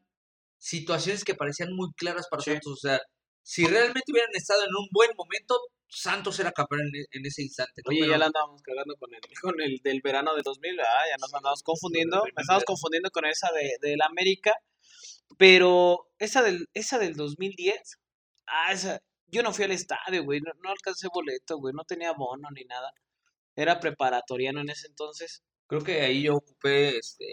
[0.59, 2.53] situaciones que parecían muy claras para Sí.
[2.53, 2.73] Santos.
[2.73, 3.01] O sea,
[3.49, 5.57] si realmente hubieran estado en un buen momento,
[5.89, 7.81] Santos era campeón en, e- en ese instante.
[7.85, 7.91] ¿no?
[7.91, 11.05] Oye, Pero- ya la andábamos cagando con el, con el del verano de 2000, ¿verdad?
[11.11, 12.25] Ya nos andamos confundiendo.
[12.25, 12.63] Me verano.
[12.67, 14.53] confundiendo con esa de, del América.
[15.39, 17.99] Pero esa del, esa del 2010,
[18.47, 20.41] ah, esa, yo no fui al estadio, güey.
[20.41, 21.73] No, no alcancé boleto, güey.
[21.75, 22.91] No tenía bono ni nada.
[23.55, 25.43] Era preparatoriano en ese entonces.
[25.69, 27.25] Creo que ahí yo ocupé este,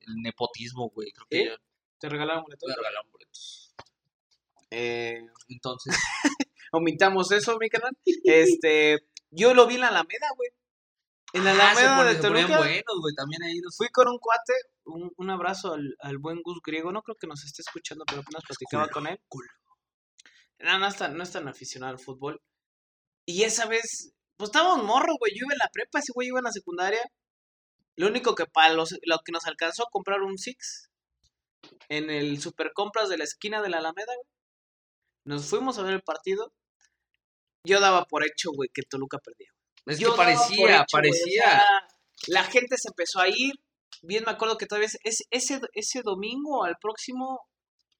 [0.00, 1.12] el nepotismo, güey.
[1.12, 1.56] Creo que yo
[1.98, 2.66] ¿Te regalaron boleto?
[2.66, 3.61] me regalaron boletos.
[4.74, 5.94] Eh, Entonces,
[6.72, 7.92] omitamos eso, mi canal.
[8.24, 10.50] Este, yo lo vi en la Alameda, güey.
[11.34, 12.58] En la ah, Alameda de ponían Toluca.
[12.58, 13.14] buenos, güey.
[13.14, 14.54] También ahí los Fui con un cuate,
[14.84, 18.20] un, un abrazo al, al buen Gus Griego, no creo que nos esté escuchando, pero
[18.22, 19.20] apenas platicaba Culo, con él.
[19.28, 19.48] culo.
[20.60, 22.40] No, no es, tan, no es tan aficionado al fútbol.
[23.26, 26.38] Y esa vez, pues estábamos morro, güey, yo iba en la prepa, ese güey iba
[26.38, 27.02] en la secundaria.
[27.96, 30.90] Lo único que para los, lo que nos alcanzó a comprar un Six
[31.88, 34.28] en el super compras de la esquina de la Alameda, güey.
[35.24, 36.52] Nos fuimos a ver el partido.
[37.64, 39.48] Yo daba por hecho, güey, que Toluca perdía.
[39.86, 41.42] Es Yo que parecía, o parecía.
[41.42, 41.88] sea,
[42.28, 43.54] la gente se empezó a ir.
[44.02, 47.40] Bien me acuerdo que todavía es- ese, ese, domingo al próximo,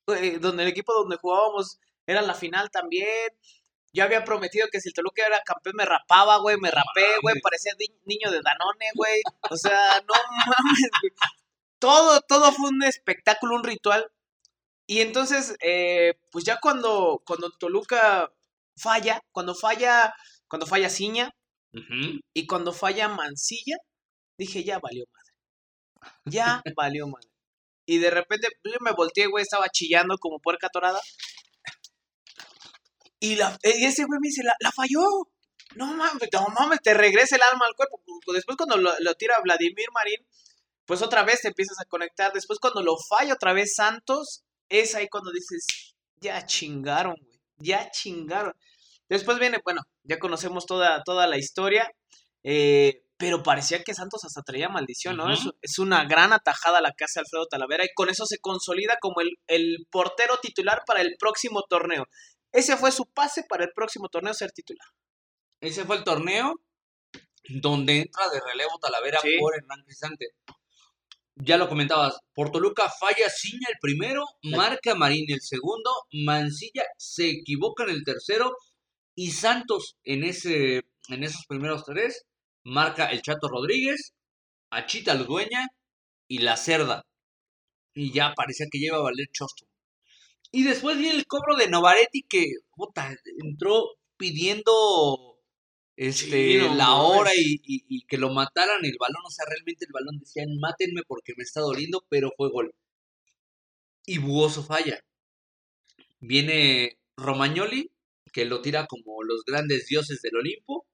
[0.08, 3.28] eh, donde el equipo donde jugábamos era la final también.
[3.94, 7.40] Yo había prometido que si el Toluca era campeón me rapaba, güey, me rapé, güey,
[7.40, 7.72] parecía
[8.04, 9.20] niño de Danone, güey.
[9.50, 10.14] O sea, no
[10.46, 11.12] mames, güey.
[11.78, 14.10] Todo, todo fue un espectáculo, un ritual.
[14.86, 18.32] Y entonces, eh, pues ya cuando, cuando Toluca
[18.76, 20.14] falla, cuando falla,
[20.48, 21.34] cuando falla Ciña,
[22.34, 23.76] y cuando falla Mancilla,
[24.36, 26.12] dije, ya valió madre.
[26.26, 27.30] Ya valió madre.
[27.86, 31.00] Y de repente yo me volteé, güey, estaba chillando como puerca torada.
[33.20, 35.02] Y, la, y ese güey me dice, la, la falló.
[35.74, 38.02] No mames, no mames, te regresa el alma al cuerpo.
[38.34, 40.26] Después cuando lo, lo tira Vladimir Marín,
[40.84, 42.32] pues otra vez te empiezas a conectar.
[42.32, 44.44] Después cuando lo falla otra vez Santos,
[44.80, 45.66] es ahí cuando dices,
[46.16, 47.40] ya chingaron, güey.
[47.58, 48.54] Ya chingaron.
[49.08, 51.88] Después viene, bueno, ya conocemos toda, toda la historia.
[52.44, 55.32] eh, pero parecía que Santos hasta traía maldición, ¿no?
[55.32, 58.96] Es, es una gran atajada la que hace Alfredo Talavera y con eso se consolida
[59.00, 62.06] como el, el portero titular para el próximo torneo.
[62.50, 64.88] Ese fue su pase para el próximo torneo ser titular.
[65.60, 66.54] Ese fue el torneo
[67.60, 69.36] donde entra de relevo Talavera Sí.
[69.38, 70.30] por Hernán Cristante.
[71.36, 77.84] Ya lo comentabas, Portoluca falla Ciña el primero, marca Marín el segundo, Mancilla se equivoca
[77.84, 78.52] en el tercero
[79.14, 82.24] y Santos en, ese, en esos primeros tres
[82.64, 84.12] marca el Chato Rodríguez,
[84.70, 85.68] Achita Ludueña
[86.28, 87.04] y La Cerda.
[87.94, 89.66] Y ya parecía que lleva a valer Chosto.
[90.50, 93.84] Y después viene el cobro de Novaretti que puta, entró
[94.16, 95.31] pidiendo
[95.96, 99.22] este, Sí, no la hora y, y- y que lo mataran el balón.
[99.26, 102.72] O sea, realmente el balón decían, mátenme porque me está doliendo, pero fue gol.
[104.06, 105.00] Y Buoso falla.
[106.20, 107.90] Viene Romagnoli,
[108.32, 110.86] que lo tira como los grandes dioses del Olimpo,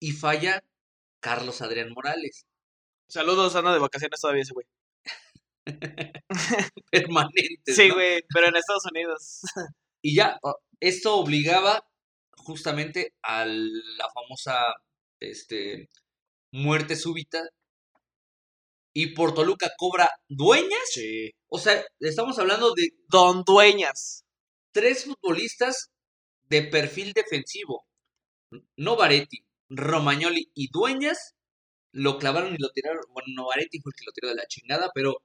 [0.00, 0.62] y falla
[1.20, 2.46] Carlos Adrián Morales,
[3.08, 4.66] Saludos, anda de vacaciones todavía ese güey.
[6.90, 7.72] permanente.
[7.72, 7.94] Sí, ¿no?
[7.94, 9.40] güey, pero en Estados Unidos.
[10.04, 10.40] Y ya,
[10.80, 11.86] esto obligaba
[12.42, 14.74] justamente a la famosa
[15.20, 15.88] este,
[16.52, 17.42] muerte súbita.
[18.94, 20.82] Y por Toluca cobra dueñas.
[20.92, 21.30] Sí.
[21.48, 24.24] O sea, estamos hablando de Don Dueñas.
[24.72, 25.90] tres futbolistas
[26.48, 27.86] de perfil defensivo.
[28.76, 31.34] Novaretti, Romagnoli y Dueñas
[31.92, 33.02] lo clavaron y lo tiraron.
[33.12, 35.22] Bueno, Novaretti fue el que lo tiró de la chingada, pero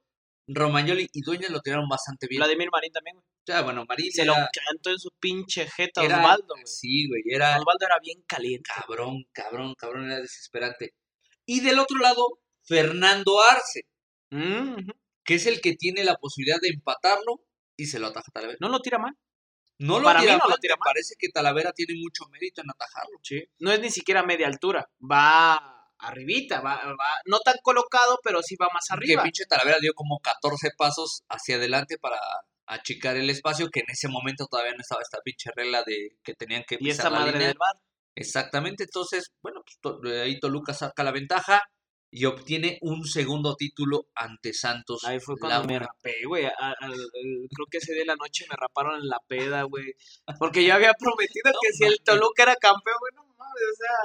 [0.48, 2.40] Romagnoli y Dueñas lo tiraron bastante bien.
[2.40, 3.24] Vladimir Marín también, güey.
[3.26, 6.66] O sea, bueno, Marín Se lo cantó en su pinche jeta era- Osvaldo, güey.
[6.66, 8.70] Sí, güey, era Osvaldo era bien caliente.
[8.74, 10.94] cabrón, cabrón, cabrón, era desesperante.
[11.46, 13.82] Y del otro lado, Fernando Arce,
[14.30, 14.90] Mm,
[15.24, 17.40] que es el que tiene la posibilidad de empatarlo
[17.76, 18.58] y se lo ataja Talavera.
[18.60, 19.14] No lo tira mal.
[19.78, 20.86] No lo para mí tira no lo mal, tira me mal.
[20.92, 23.18] parece que Talavera tiene mucho mérito en atajarlo.
[23.22, 23.42] Sí.
[23.60, 24.90] No es ni siquiera media altura.
[25.00, 29.22] Va arribita, va, va- no tan colocado, pero sí va más Que arriba.
[29.22, 32.18] pinche Talavera dio como 14 pasos hacia adelante para
[32.66, 36.34] achicar el espacio, que en ese momento todavía no estaba esta pinche regla de que
[36.34, 37.48] tenían que Y pisar esta la madre línea.
[37.48, 37.74] del bar.
[38.14, 41.62] Exactamente, entonces, bueno, pues to- ahí Toluca saca la ventaja
[42.10, 45.04] y obtiene un segundo título ante Santos.
[45.04, 46.44] Ahí fue cuando me rapé, güey.
[46.44, 49.94] Creo que ese día de la noche me raparon en la peda, güey.
[50.38, 51.98] Porque yo había prometido No que si el.
[52.04, 53.96] Toluca era campeón, güey, no mames, o sea,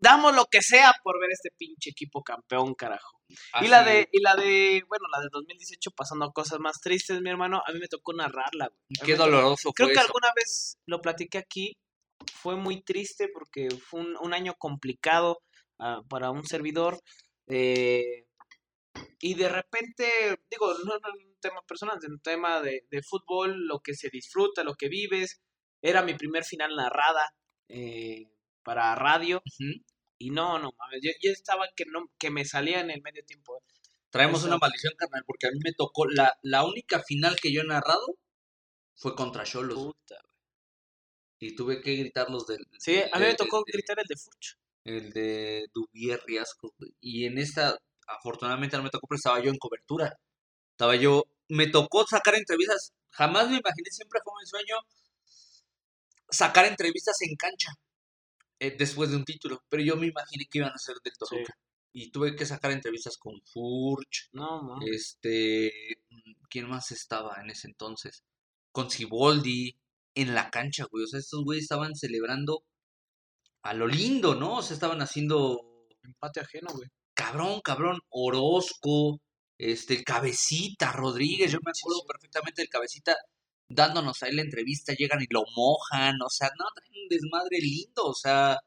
[0.00, 3.20] damos lo que sea por ver este pinche equipo campeón, carajo.
[3.60, 7.30] Y la de, y la de, bueno, la de 2018 pasando cosas más tristes, mi
[7.30, 8.80] hermano, a mí me tocó narrarla, güey.
[8.88, 11.76] Mí Qué tocó- doloroso Creo que alguna vez lo platiqué aquí.
[12.34, 15.42] Fue muy triste porque fue un, un año complicado
[15.78, 17.00] ah, para un servidor.
[17.46, 18.26] eh,
[19.20, 20.04] y de repente,
[20.50, 24.08] digo, no, no un tema personal, en un tema de, de fútbol, lo que se
[24.10, 25.40] disfruta, lo que vives.
[25.82, 27.32] Era mi primer final narrada
[27.68, 28.26] eh,
[28.64, 29.36] para radio.
[29.38, 29.84] Ujú.
[30.22, 33.24] Y no, no mames, yo, yo estaba que, no, que me salía en el medio
[33.24, 33.56] tiempo.
[33.56, 33.64] eh.
[34.10, 34.48] Traemos Eso.
[34.48, 37.64] una maldición, carnal, porque a mí me tocó la, la única final que yo he
[37.66, 38.18] narrado
[38.96, 39.78] fue contra Cholos.
[39.78, 40.20] Puta.
[41.38, 42.58] Y tuve que gritar los del.
[42.78, 44.58] Sí, a mí me tocó de- gritar el de Furch.
[44.84, 46.74] El de Dubier Riasco.
[47.00, 50.14] Y en esta, afortunadamente no me tocó, pero estaba yo en cobertura.
[50.72, 51.24] Estaba yo.
[51.48, 52.92] Me tocó sacar entrevistas.
[53.10, 54.76] Jamás me imaginé, siempre fue mi sueño
[56.30, 57.72] sacar entrevistas en cancha
[58.60, 59.64] eh, después de un título.
[59.68, 61.54] Pero yo me imaginé que iban a ser del Toluca.
[61.92, 64.88] Y tuve que sacar entrevistas con Furch, No, mames.
[64.92, 65.72] este,
[66.10, 68.22] mm, ¿quién más estaba en ese entonces?
[68.72, 69.76] Con Siboldi,
[70.14, 71.04] en la cancha, güey.
[71.04, 72.64] O sea, estos güeyes estaban celebrando
[73.62, 74.56] a lo lindo, ¿no?
[74.58, 75.60] O sea, estaban haciendo
[76.02, 76.88] Empate ajeno, güey.
[77.14, 79.20] cabrón, cabrón, Orozco,
[79.58, 82.06] este, el Cabecita Rodríguez, yo me Sí, acuerdo sí.
[82.08, 83.16] perfectamente del Cabecita
[83.70, 88.04] dándonos ahí la entrevista, llegan y lo mojan, o sea, no, traen un desmadre lindo,
[88.04, 88.58] o sea,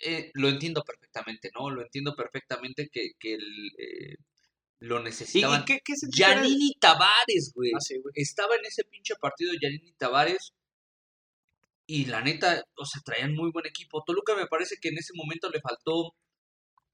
[0.00, 1.70] eh, lo entiendo perfectamente, ¿no?
[1.70, 4.16] Lo entiendo perfectamente que, que el, eh,
[4.80, 5.62] lo necesitaban.
[5.62, 5.80] ¿Y qué,
[6.80, 7.70] Tavares, güey.
[7.74, 8.12] Ah, sí, güey.
[8.16, 10.52] Estaba en ese pinche partido Yanini Tavares.
[11.86, 14.02] Y la neta, o sea, traían muy buen equipo.
[14.04, 16.14] Toluca me parece que en ese momento le faltó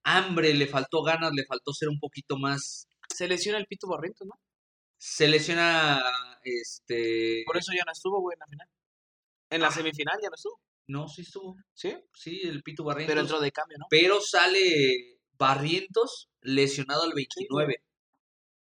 [0.03, 2.89] hambre, le faltó ganas, le faltó ser un poquito más.
[3.15, 4.35] Se lesiona el Pito Barrientos, ¿no?
[4.99, 6.03] Se lesiona
[6.57, 7.43] este.
[7.47, 8.69] Por eso ya no estuvo, güey, en la final.
[9.51, 9.73] En la Ah.
[9.73, 10.61] semifinal ya no estuvo.
[10.89, 11.57] No, sí estuvo.
[11.75, 11.95] ¿Sí?
[12.15, 13.13] Sí, el Pito Barrientos.
[13.13, 13.87] Pero entró de cambio, ¿no?
[13.91, 17.83] Pero sale Barrientos lesionado al 29.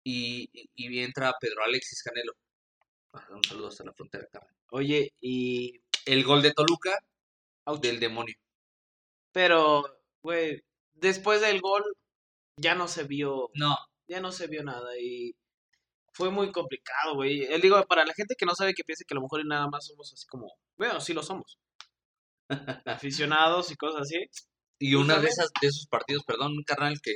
[0.06, 2.34] y, y, y entra Pedro Alexis Canelo.
[3.14, 4.54] Ah, Un saludo hasta la frontera, carnal.
[4.72, 5.82] Oye, y.
[6.06, 6.98] El gol de Toluca
[7.66, 7.80] Ouch.
[7.82, 8.36] del demonio.
[9.32, 9.84] Pero,
[10.22, 10.62] güey,
[10.94, 11.84] después del gol
[12.58, 13.50] ya no se vio.
[13.56, 13.76] No,
[14.08, 14.98] Ya no se vio nada.
[15.00, 15.36] Y.
[16.14, 17.44] Fue muy complicado, güey.
[17.44, 19.68] Él digo, para la gente que no sabe que piense que a lo mejor nada
[19.68, 20.48] más somos así como.
[20.78, 21.60] Bueno, sí lo somos.
[22.86, 24.18] Aficionados y cosas así.
[24.80, 27.14] y una de esas de esos partidos, perdón, carnal, que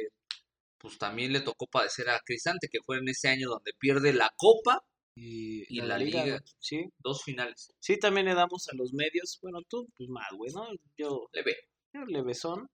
[0.77, 4.31] pues también le tocó padecer a Cristante, que fue en ese año donde pierde la
[4.37, 4.81] Copa
[5.15, 6.39] Y, Y la liga.
[6.59, 6.85] Sí.
[6.99, 7.73] dos finales.
[7.79, 9.39] Sí, también le damos a los medios.
[9.41, 10.67] Bueno, tú, pues más, güey, ¿no?
[10.97, 11.55] Yo, Le ve.
[11.93, 12.69] yo levesón.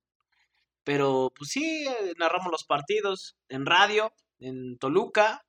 [0.84, 5.42] Pero, pues sí, eh, narramos los partidos en radio, en Toluca.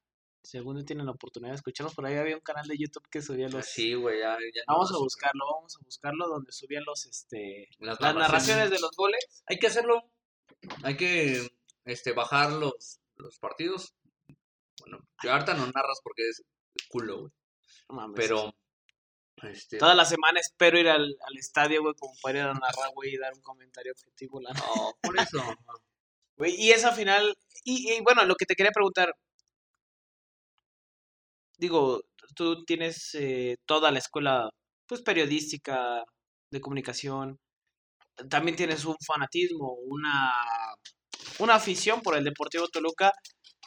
[0.45, 3.23] Si alguno tiene la oportunidad de escucharnos, por ahí había un canal de YouTube que
[3.23, 3.65] subía los...
[3.65, 7.71] Sí, güey, ya, ya no Vamos a buscarlo, vamos a buscarlo, donde subían los, este...
[7.79, 9.43] Las Las narraciones de los goles.
[9.47, 10.03] Hay que hacerlo.
[10.83, 11.49] Hay que
[11.87, 13.95] este bajar los, los partidos.
[14.81, 16.43] Bueno, yo ahorita no narras porque es
[16.89, 17.33] culo, güey.
[17.89, 18.17] No mames.
[18.17, 18.55] Pero
[19.43, 22.93] este Toda la semana espero ir al, al estadio, güey, como para ir a narrar,
[22.95, 24.43] güey, y dar un comentario objetivo.
[24.43, 24.53] La...
[24.53, 25.39] no, por eso.
[26.37, 29.15] Güey, y esa final, y, y bueno, lo que te quería preguntar,
[31.59, 32.03] digo,
[32.35, 34.49] tú tienes eh, toda la escuela,
[34.87, 36.03] pues, periodística,
[36.51, 37.39] de comunicación,
[38.31, 40.33] también tienes un fanatismo, una,
[41.41, 43.13] una afición por el Deportivo Toluca.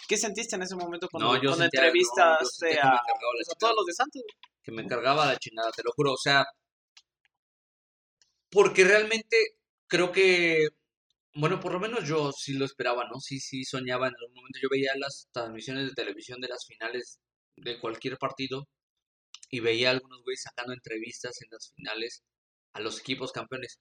[0.07, 2.87] ¿Qué sentiste en ese momento cuando, No, yo cuando sentía- no, yo entrevistaste sentía que
[2.87, 3.01] me a,
[3.35, 4.21] pues, a todos los de Santos?
[4.63, 6.13] que me cargaba la chingada, te lo juro.
[6.13, 6.45] O sea,
[8.49, 9.37] porque realmente
[9.87, 10.67] creo que,
[11.35, 13.19] bueno, por lo menos yo sí lo esperaba, ¿no?
[13.19, 14.59] Sí, sí soñaba en algún momento.
[14.61, 17.19] Yo veía las transmisiones de televisión de las finales
[17.57, 18.67] de cualquier partido
[19.49, 22.23] y veía a algunos güeyes sacando entrevistas en las finales
[22.73, 23.79] a los equipos campeones.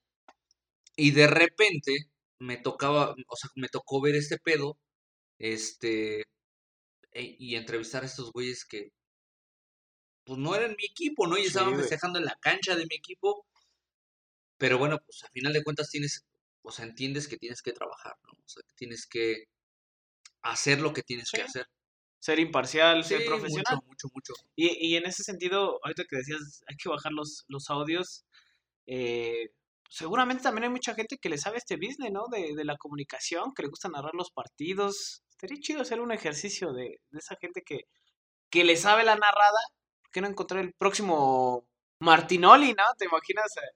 [0.96, 1.92] Y de repente
[2.38, 4.78] me tocaba, o sea, me tocó ver este pedo,
[5.38, 6.20] este,
[7.12, 8.90] e- y entrevistar a estos güeyes que,
[10.24, 11.38] pues no eran mi equipo, ¿no?
[11.38, 11.80] Y Sí, estaban güey.
[11.80, 13.46] festejando en la cancha de mi equipo.
[14.58, 16.24] Pero bueno, pues a final de cuentas tienes,
[16.62, 18.32] o sea, entiendes que tienes que trabajar, ¿no?
[18.32, 19.44] O sea, que tienes que
[20.42, 21.66] hacer lo que tienes que hacer.
[22.18, 23.76] Ser imparcial, ser profesional.
[23.76, 24.32] Mucho, mucho, mucho.
[24.56, 28.24] Y, y en ese sentido, ahorita que decías, hay que bajar los, los audios,
[28.86, 29.50] eh,
[29.88, 32.24] seguramente también hay mucha gente que le sabe este business, ¿no?
[32.30, 35.22] De, de la comunicación, que le gusta narrar los partidos.
[35.30, 37.80] Estaría chido hacer un ejercicio de, de esa gente que,
[38.50, 39.60] que le sabe la narrada.
[40.02, 41.68] ¿Por qué no encontrar el próximo
[42.00, 42.84] Martinoli, ¿no?
[42.98, 43.56] ¿Te imaginas?
[43.58, 43.70] eh,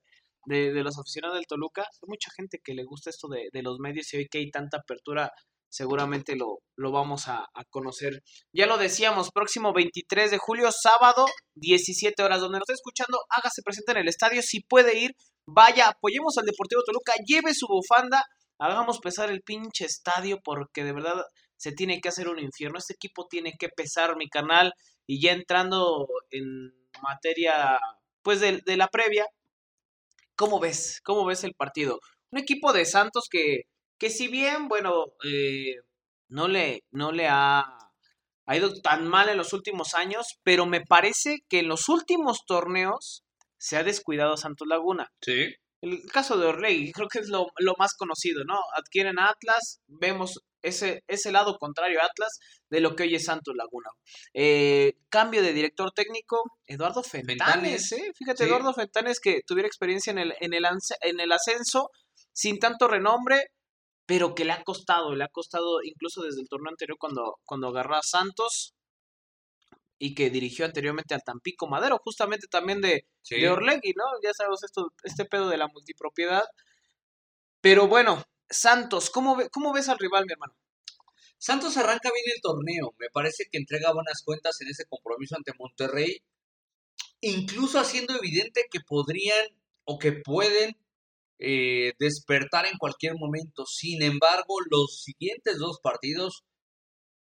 [0.46, 1.82] De, de los aficionados del Toluca.
[1.82, 4.50] Hay mucha gente que le gusta esto de, de los medios y hoy que hay
[4.50, 5.30] tanta apertura,
[5.70, 8.22] seguramente lo, lo vamos a, conocer.
[8.52, 13.62] Ya lo decíamos, próximo 23 de julio, sábado, 17 horas, donde nos esté escuchando, hágase
[13.62, 15.12] presente en el estadio, si puede ir,
[15.46, 18.24] vaya, apoyemos al Deportivo Toluca, lleve su bufanda,
[18.58, 21.24] hagamos pesar el pinche estadio, porque de verdad
[21.56, 24.72] se tiene que hacer un infierno, este equipo tiene que pesar mi canal,
[25.06, 27.78] y ya entrando en materia,
[28.22, 29.26] pues, de, de la previa,
[30.34, 31.00] ¿cómo ves?
[31.04, 32.00] ¿Cómo ves el partido?
[32.32, 33.62] Un equipo de Santos que,
[34.00, 35.76] que si bien, bueno, eh,
[36.28, 37.64] no le, no le ha,
[38.46, 42.40] ha ido tan mal en los últimos años, pero me parece que en los últimos
[42.46, 43.22] torneos
[43.58, 45.12] se ha descuidado Santos Laguna.
[45.20, 45.54] Sí.
[45.82, 48.58] El caso de Orlegui creo que es lo, lo más conocido, ¿no?
[48.74, 53.24] Adquieren a Atlas, vemos ese, ese lado contrario a Atlas de lo que hoy es
[53.24, 53.90] Santos Laguna.
[54.34, 58.12] Eh, cambio de director técnico, Eduardo Fentanes, Fentanes, ¿eh?
[58.14, 58.48] Fíjate, sí.
[58.48, 60.64] Eduardo Fentanes que tuviera experiencia en el, en, el,
[61.02, 61.90] en el ascenso,
[62.32, 63.52] sin tanto renombre,
[64.10, 67.68] pero que le ha costado, le ha costado incluso desde el torneo anterior cuando, cuando
[67.68, 68.74] agarró a Santos
[70.00, 73.36] y que dirigió anteriormente al Tampico Madero, justamente también de, Sí.
[73.40, 74.02] de Orlegui, ¿no?
[74.24, 76.42] Ya sabemos esto, este pedo de la multipropiedad.
[77.60, 80.56] Pero bueno, Santos, ¿cómo, ve- cómo ves al rival, mi hermano?
[81.38, 82.92] Santos arranca bien el torneo.
[82.98, 86.20] Me parece que entrega buenas cuentas en ese compromiso ante Monterrey.
[87.20, 89.46] Incluso haciendo evidente que podrían
[89.84, 90.76] o que pueden
[91.40, 93.64] eh, despertar en cualquier momento.
[93.66, 96.44] Sin embargo, los siguientes dos partidos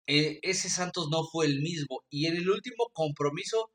[0.06, 2.04] eh, ese Santos no fue el mismo.
[2.10, 3.70] Y en el último compromiso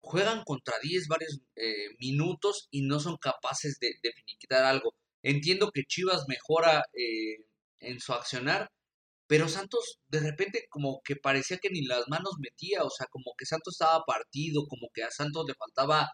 [0.00, 4.94] juegan contra 10 varios eh, minutos y no son capaces de, de, finiquitar algo.
[5.22, 7.44] Entiendo que Chivas mejora eh,
[7.80, 8.70] en su accionar,
[9.26, 13.32] pero Santos de repente como que parecía que ni las manos metía, o sea, como
[13.38, 16.10] que Santos estaba partido, como que a Santos le faltaba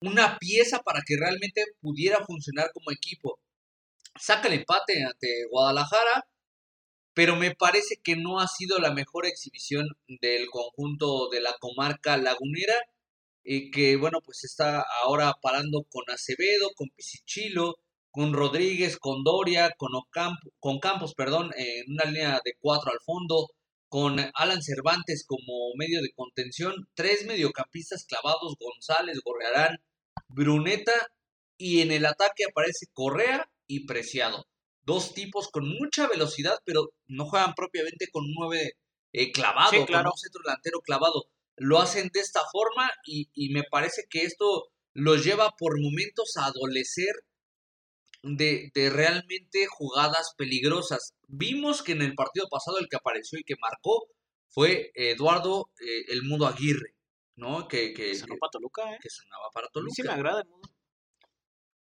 [0.00, 3.38] una pieza para que realmente pudiera funcionar como equipo.
[4.18, 6.26] Saca el empate ante Guadalajara,
[7.14, 9.86] pero me parece que no ha sido la mejor exhibición
[10.20, 12.74] del conjunto de la comarca lagunera,
[13.42, 17.76] y que bueno, pues está ahora parando con Acevedo, con Pisichilo,
[18.10, 19.92] con Rodríguez, con Doria, con,
[20.58, 23.48] con Campos, perdón, en una línea de cuatro al fondo,
[23.88, 29.78] con Alan Cervantes como medio de contención, tres mediocampistas clavados, González, Gorrearán,
[30.34, 30.92] Bruneta,
[31.56, 34.46] y en el ataque aparece Correa y Preciado.
[34.82, 38.72] Dos tipos con mucha velocidad, pero no juegan propiamente con nueve
[39.12, 41.26] eh, clavado, con un centro delantero clavado.
[41.56, 46.36] Lo hacen de esta forma y, y me parece que esto los lleva por momentos
[46.36, 47.14] a adolecer
[48.22, 51.14] de, de, realmente jugadas peligrosas.
[51.28, 54.06] Vimos que en el partido pasado el que apareció y que marcó
[54.48, 56.94] fue Eduardo eh, El Mundo Aguirre,
[57.40, 57.66] ¿no?
[57.66, 58.98] Que, que, sonó para Toluca, ¿eh?
[59.02, 59.94] Que sonaba para Toluca.
[59.94, 60.68] Sí me agrada el mundo.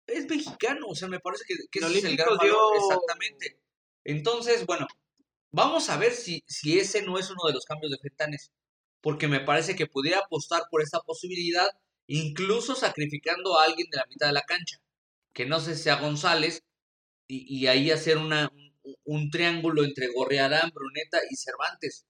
[0.08, 3.60] Es mexicano, o sea, me parece que, que ese es el gran valor, exactamente.
[4.04, 4.88] Entonces, bueno,
[5.52, 8.52] vamos a ver si, si ese no es uno de los cambios de Fentanes,
[9.02, 11.68] porque me parece que pudiera apostar por esta posibilidad,
[12.08, 14.78] incluso sacrificando a alguien de la mitad de la cancha
[15.34, 16.64] que no sé sea González,
[17.28, 18.50] y, y ahí hacer una,
[18.84, 22.06] un, un, triángulo entre Gorriarán, Bruneta y Cervantes,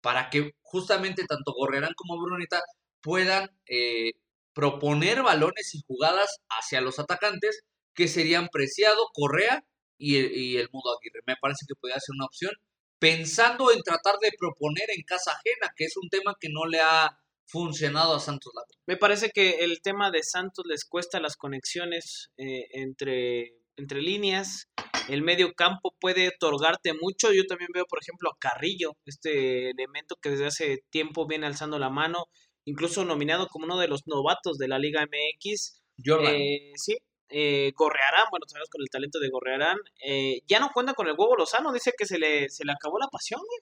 [0.00, 2.60] para que justamente tanto Gorriarán como Bruneta
[3.06, 4.14] puedan eh,
[4.52, 7.62] proponer balones y jugadas hacia los atacantes,
[7.94, 9.64] que serían Preciado, Correa
[9.96, 11.20] y el, y Mudo Aguirre.
[11.24, 12.50] Me parece que podría ser una opción,
[12.98, 16.80] pensando en tratar de proponer en casa ajena, que es un tema que no le
[16.80, 18.82] ha funcionado a Santos Laguna.
[18.88, 24.66] Me parece que el tema de Santos les cuesta las conexiones eh, entre, entre líneas.
[25.08, 27.32] El medio campo puede otorgarte mucho.
[27.32, 31.78] Yo también veo, por ejemplo, a Carrillo, este elemento que desde hace tiempo viene alzando
[31.78, 32.24] la mano,
[32.66, 35.80] incluso nominado como uno de los novatos de la Liga MX.
[36.04, 36.98] Eh, sí,
[37.28, 39.78] eh, Gorrearán, bueno, sabemos con el talento de Gorrearán.
[40.04, 42.98] Eh, ya no cuenta con el huevo Lozano, dice que se le, se le acabó
[42.98, 43.60] la pasión, güey.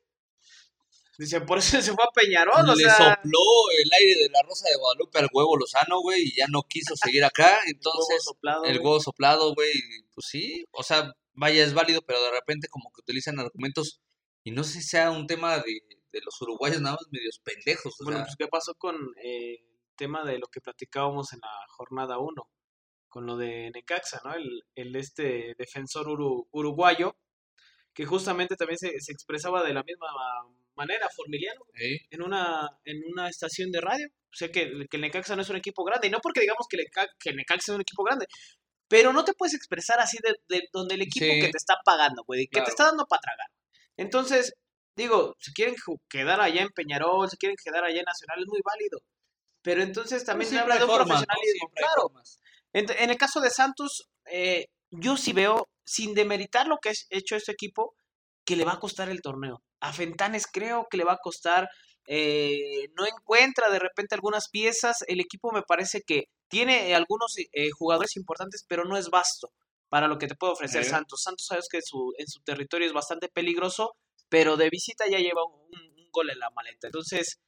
[1.16, 3.40] Dice, por eso se fue a Peñarol, Le sopló
[3.78, 6.96] el aire de la Rosa de Guadalupe al huevo Lozano, güey, y ya no quiso
[6.96, 7.60] seguir acá.
[7.66, 9.72] Entonces, el huevo soplado, el huevo soplado, güey,
[10.14, 14.00] pues sí, o sea, vaya, es válido, pero de repente como que utilizan argumentos,
[14.42, 15.80] y no sé si sea un tema de,
[16.14, 17.94] de los uruguayos nada más medios pendejos.
[18.00, 18.26] bueno, sea.
[18.26, 22.50] pues ¿qué pasó con eh, el tema de lo que platicábamos en la jornada 1?
[23.08, 24.34] Con lo de Necaxa, ¿no?
[24.34, 27.16] El, el este defensor uru, uruguayo,
[27.92, 30.08] que justamente también se, se expresaba de la misma
[30.74, 31.60] manera, Formiliano,
[32.10, 34.08] en, una, en una estación de radio.
[34.08, 36.08] O sea, que, que el Necaxa no es un equipo grande.
[36.08, 36.86] Y no porque digamos que, le,
[37.20, 38.26] que el Necaxa es un equipo grande.
[38.88, 41.40] Pero no te puedes expresar así de, de donde el equipo sí.
[41.40, 42.46] que te está pagando, güey.
[42.46, 42.64] Que claro.
[42.64, 43.48] te está dando para tragar.
[43.96, 44.54] Entonces,
[44.96, 45.74] digo, si quieren
[46.08, 49.00] quedar allá en Peñarol, si quieren quedar allá en Nacional, es muy válido.
[49.62, 51.70] Pero entonces también se habla de un formas, profesionalismo.
[51.74, 52.12] Claro.
[52.72, 56.92] En, en, el caso de Santos, eh, yo sí veo, sin demeritar lo que ha
[57.10, 57.94] hecho este equipo,
[58.44, 59.62] que le va a costar el torneo.
[59.80, 61.68] A Fentanes creo que le va a costar,
[62.06, 67.70] eh, no encuentra de repente algunas piezas, el equipo me parece que tiene algunos eh,
[67.70, 69.50] jugadores importantes, pero no es vasto
[69.88, 70.84] para lo que te puede ofrecer.
[70.84, 71.22] Santos.
[71.22, 73.96] Santos sabes que su, en su territorio es bastante peligroso,
[74.34, 76.88] pero de visita ya lleva un, un, gol en la maleta.
[76.88, 77.38] Entonces,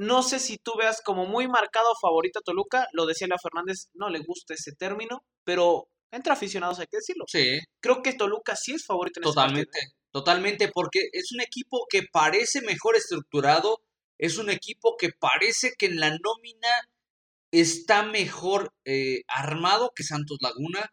[0.00, 3.90] no sé si tú veas como muy marcado favorito a Toluca, lo decía la Fernández,
[3.94, 7.26] no le gusta ese término, pero entre aficionados hay que decirlo.
[7.28, 7.60] Sí.
[7.80, 9.70] Creo que Toluca sí es favorito en Totalmente.
[9.70, 9.98] ese partido.
[10.10, 13.80] Totalmente, porque es un equipo que parece mejor estructurado,
[14.18, 16.88] es un equipo que parece que en la nómina
[17.52, 20.92] está mejor eh, armado que Santos Laguna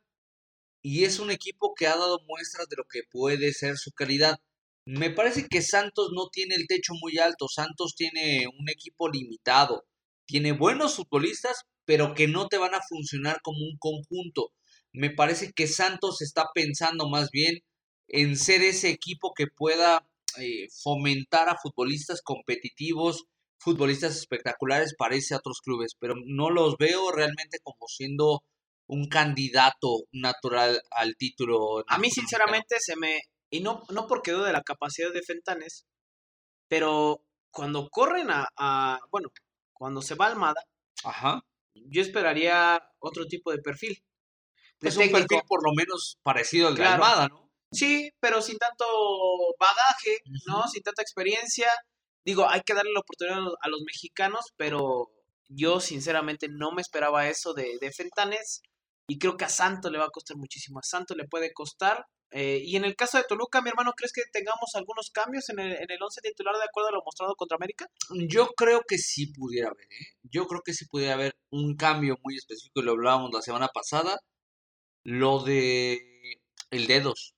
[0.83, 4.39] y es un equipo que ha dado muestras de lo que puede ser su calidad.
[4.91, 9.85] Me parece que Santos no tiene el techo muy alto, Santos tiene un equipo limitado,
[10.25, 14.51] tiene buenos futbolistas, pero que no te van a funcionar como un conjunto.
[14.91, 17.59] Me parece que Santos está pensando más bien
[18.07, 20.09] en ser ese equipo que pueda
[20.39, 23.25] eh, fomentar a futbolistas competitivos,
[23.59, 28.43] futbolistas espectaculares para irse a otros clubes, pero no los veo realmente como siendo
[28.87, 31.83] un candidato natural al título.
[31.87, 33.19] A mí sinceramente se me,
[33.49, 35.85] y no, no porque dude de la capacidad de Fentanes,
[36.67, 39.29] pero cuando corren a, a bueno,
[39.73, 40.63] cuando se va Almada,
[41.03, 41.41] Ajá.
[41.73, 44.03] yo esperaría otro tipo de perfil.
[44.79, 45.17] De es técnico.
[45.17, 47.03] un perfil por lo menos parecido al de claro.
[47.03, 47.49] Almada, ¿no?
[47.71, 48.85] Sí, pero sin tanto
[49.59, 50.67] bagaje, ¿no?
[50.67, 51.67] Sin tanta experiencia.
[52.25, 55.11] Digo, hay que darle la oportunidad a los, mexicanos, pero
[55.47, 58.61] yo sinceramente no me esperaba eso de, de Fentanes.
[59.07, 60.79] Y creo que a Santo le va a costar muchísimo.
[60.79, 62.05] A Santo le puede costar.
[62.31, 65.59] Eh, y en el caso de Toluca, mi hermano, ¿crees que tengamos algunos cambios en
[65.59, 67.87] el, en el once titular de acuerdo a lo mostrado contra América?
[68.27, 70.17] Yo creo que sí pudiera haber, ¿eh?
[70.23, 73.69] Yo creo que sí pudiera haber un cambio muy específico, y lo hablábamos la semana
[73.69, 74.19] pasada.
[75.03, 76.09] Lo de
[76.71, 77.33] el dedos.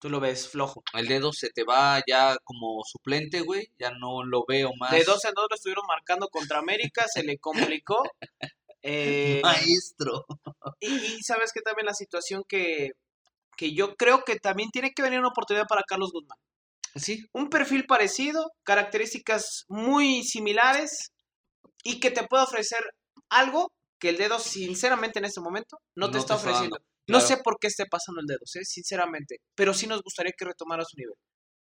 [0.00, 0.82] Tú lo ves flojo.
[0.94, 3.70] El dedo se te va ya como suplente, güey.
[3.78, 4.92] Ya no lo veo más.
[4.92, 8.02] De dos en dos lo estuvieron marcando contra América, se le complicó.
[8.82, 10.24] Eh, Maestro.
[10.80, 12.92] Y, sabes que también la situación que,
[13.56, 16.38] que yo creo que también tiene que venir una oportunidad para Carlos Guzmán.
[16.94, 17.24] Sí.
[17.32, 21.12] Un perfil parecido, características muy similares
[21.84, 22.80] y que te puede ofrecer
[23.28, 26.78] algo que el dedo, sinceramente, en este momento no te está ofreciendo.
[27.06, 28.64] No sé por qué esté pasando el dedo, ¿eh?
[28.64, 31.14] sinceramente, pero sí nos gustaría que retomara su nivel.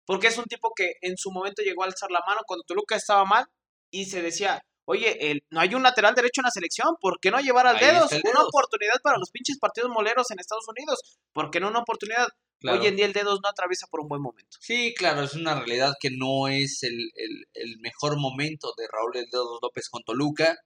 [0.06, 2.96] Porque es un tipo que en su momento llegó a alzar la mano cuando Toluca
[2.96, 3.46] estaba mal
[3.92, 7.30] y se decía, oye, el, no hay un lateral derecho en la selección, ¿por qué
[7.30, 8.08] no llevar al dedo?
[8.32, 12.28] Una oportunidad para los pinches partidos moleros en Estados Unidos, ¿por qué no una oportunidad?
[12.64, 14.58] Hoy en día el dedos no atraviesa por un buen momento.
[14.60, 17.12] Sí, claro, es una realidad que no es el,
[17.54, 20.58] el mejor momento de Raúl El Dedos López con Toluca.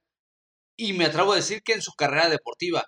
[0.76, 2.84] Y me atrevo a decir que en su carrera deportiva,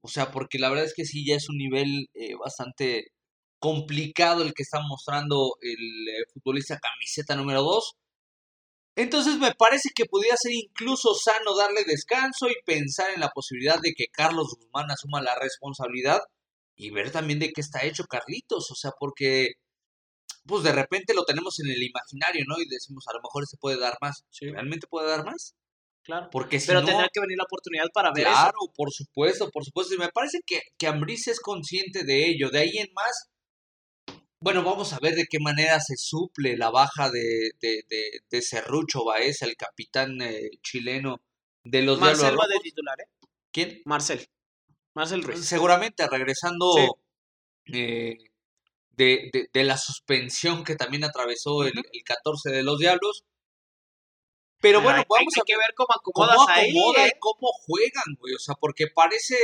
[0.00, 3.12] o sea, porque la verdad es que sí, ya es un nivel eh, bastante
[3.60, 7.94] complicado el que está mostrando el eh, futbolista camiseta número 2.
[8.98, 13.78] Entonces me parece que podría ser incluso sano darle descanso y pensar en la posibilidad
[13.80, 16.18] de que Carlos Guzmán asuma la responsabilidad
[16.74, 19.52] y ver también de qué está hecho Carlitos, o sea, porque
[20.46, 22.60] pues de repente lo tenemos en el imaginario, ¿no?
[22.60, 24.24] Y decimos, a lo mejor se puede dar más.
[24.40, 25.54] ¿Realmente puede dar más?
[26.02, 26.28] Claro.
[26.32, 29.94] Porque Pero tendrá que venir la oportunidad para ver claro, por supuesto, por supuesto.
[29.94, 32.50] Y me parece que, que Ambris es consciente de ello.
[32.50, 33.28] De ahí en más,
[34.40, 37.84] bueno, vamos a ver de qué manera se suple la baja de, de,
[38.30, 41.20] de, Cerrucho Baez, el capitán eh, chileno
[41.64, 43.08] de los Marcel va de titular, ¿eh?
[43.50, 43.82] ¿Quién?
[43.84, 44.28] Marcel.
[44.94, 45.44] Marcel Ruiz.
[45.44, 46.72] Seguramente regresando
[47.72, 48.16] eh,
[48.90, 53.24] de, de, la suspensión que también atravesó el, el 14 de los Diablos.
[54.60, 57.12] Pero bueno, vamos a que ver cómo acomodas cómo ahí, ¿eh?
[57.20, 58.34] cómo juegan, güey.
[58.34, 59.36] O sea, porque parece,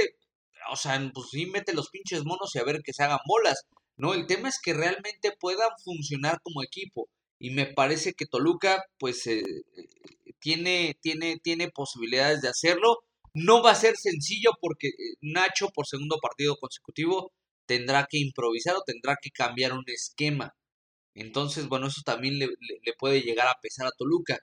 [0.70, 3.64] o sea, pues sí, mete los pinches monos y a ver que se hagan bolas.
[3.96, 7.08] No, el tema es que realmente puedan funcionar como equipo.
[7.38, 9.42] Y me parece que Toluca, pues, eh,
[10.40, 12.98] tiene, tiene, tiene posibilidades de hacerlo.
[13.34, 17.32] No va a ser sencillo porque eh, Nacho, por segundo partido consecutivo,
[17.66, 20.54] tendrá que improvisar o tendrá que cambiar un esquema.
[21.14, 24.38] Entonces, bueno, eso también le, le puede llegar a pesar a Toluca.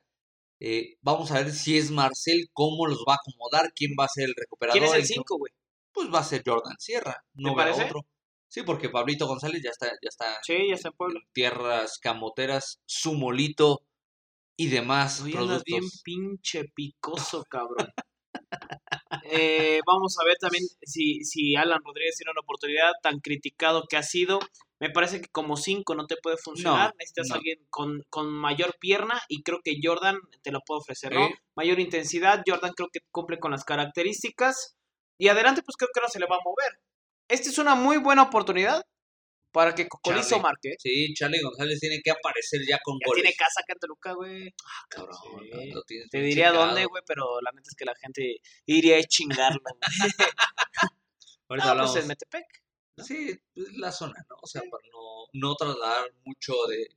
[0.63, 4.09] Eh, vamos a ver si es Marcel, cómo los va a acomodar, quién va a
[4.09, 4.79] ser el recuperador.
[4.79, 5.51] ¿Quién es el 5, güey?
[5.91, 8.05] Pues va a ser Jordan Sierra, no va otro.
[8.51, 11.21] Sí, porque Pablito González ya está, ya está, sí, ya está en Puebla.
[11.31, 13.79] tierras camoteras, su molito
[14.57, 15.63] y demás Oye, productos.
[15.63, 17.87] bien pinche picoso, cabrón.
[19.23, 23.95] eh, vamos a ver también si, si Alan Rodríguez tiene una oportunidad tan criticado que
[23.95, 24.39] ha sido.
[24.81, 26.93] Me parece que como 5 no te puede funcionar.
[26.99, 31.29] Necesitas alguien con, con, mayor pierna y creo que Jordan te lo puede ofrecer, ¿no?
[31.55, 32.43] Mayor intensidad.
[32.45, 34.75] Jordan creo que cumple con las características.
[35.17, 36.81] Y adelante, pues creo que no se le va a mover.
[37.31, 38.85] Esta es una muy buena oportunidad
[39.53, 40.75] para que Cocolizo marque.
[40.77, 44.47] Sí, Charlie González tiene que aparecer ya con ya tiene casa acá en Toluca, güey.
[44.47, 45.17] Ah, cabrón.
[46.09, 49.61] Te diría dónde, güey, pero la neta es que la gente iría a chingarlo.
[51.47, 52.45] Ahorita no, pues en Metepec.
[52.97, 54.35] Sí, es la zona, ¿no?
[54.41, 56.87] O sea, para no, no trasladar mucho de,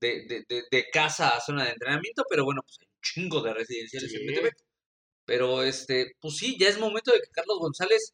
[0.00, 3.54] de, de, de, casa a zona de entrenamiento, pero bueno, pues hay un chingo de
[3.54, 4.56] residenciales en Metepec.
[5.24, 8.12] Pero, este, pues sí, ya es momento de que Carlos González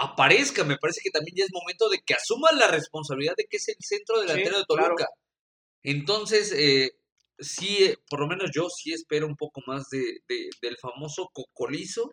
[0.00, 0.64] aparezca.
[0.64, 3.68] Me parece que también ya es momento de que asuma la responsabilidad de que es
[3.68, 5.06] el centro delantero de Toluca.
[5.82, 6.92] Entonces, eh,
[7.38, 11.28] sí, eh, por lo menos yo sí espero un poco más de, de, del famoso
[11.32, 12.12] Cocolizo,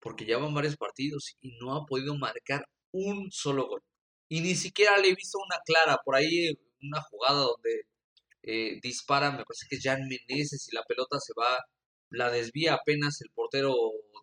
[0.00, 3.82] porque ya van varios partidos y no ha podido marcar un solo gol.
[4.28, 6.50] Y ni siquiera le he visto una clara, por ahí
[6.82, 7.82] una jugada donde
[8.42, 11.64] eh, dispara, me parece que Jan Meneses y la pelota se va,
[12.10, 13.74] la desvía apenas el portero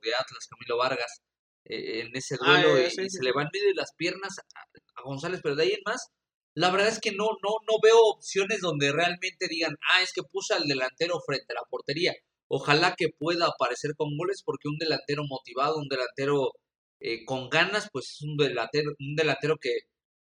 [0.04, 1.22] de Atlas, Camilo Vargas,
[1.66, 5.02] eh, en ese ah, duelo y, se le va en medio de las piernas a,
[5.04, 6.08] González, pero de ahí en más,
[6.56, 10.24] la verdad es que no, no, no veo opciones donde realmente digan, ah, es que
[10.24, 12.14] puso al delantero frente a la portería.
[12.48, 16.52] Ojalá que pueda aparecer con goles porque un delantero motivado, un delantero
[17.00, 19.72] eh, con ganas, pues es un delantero, un delantero que,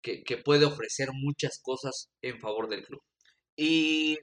[0.03, 3.03] que, puede ofrecer muchas cosas en favor del club.
[3.57, 4.19] Y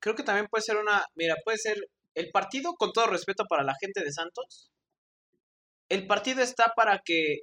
[0.00, 1.76] creo que también puede ser una, mira, puede ser
[2.14, 4.70] el partido, con todo respeto para la gente de Santos,
[5.94, 7.40] el partido está para que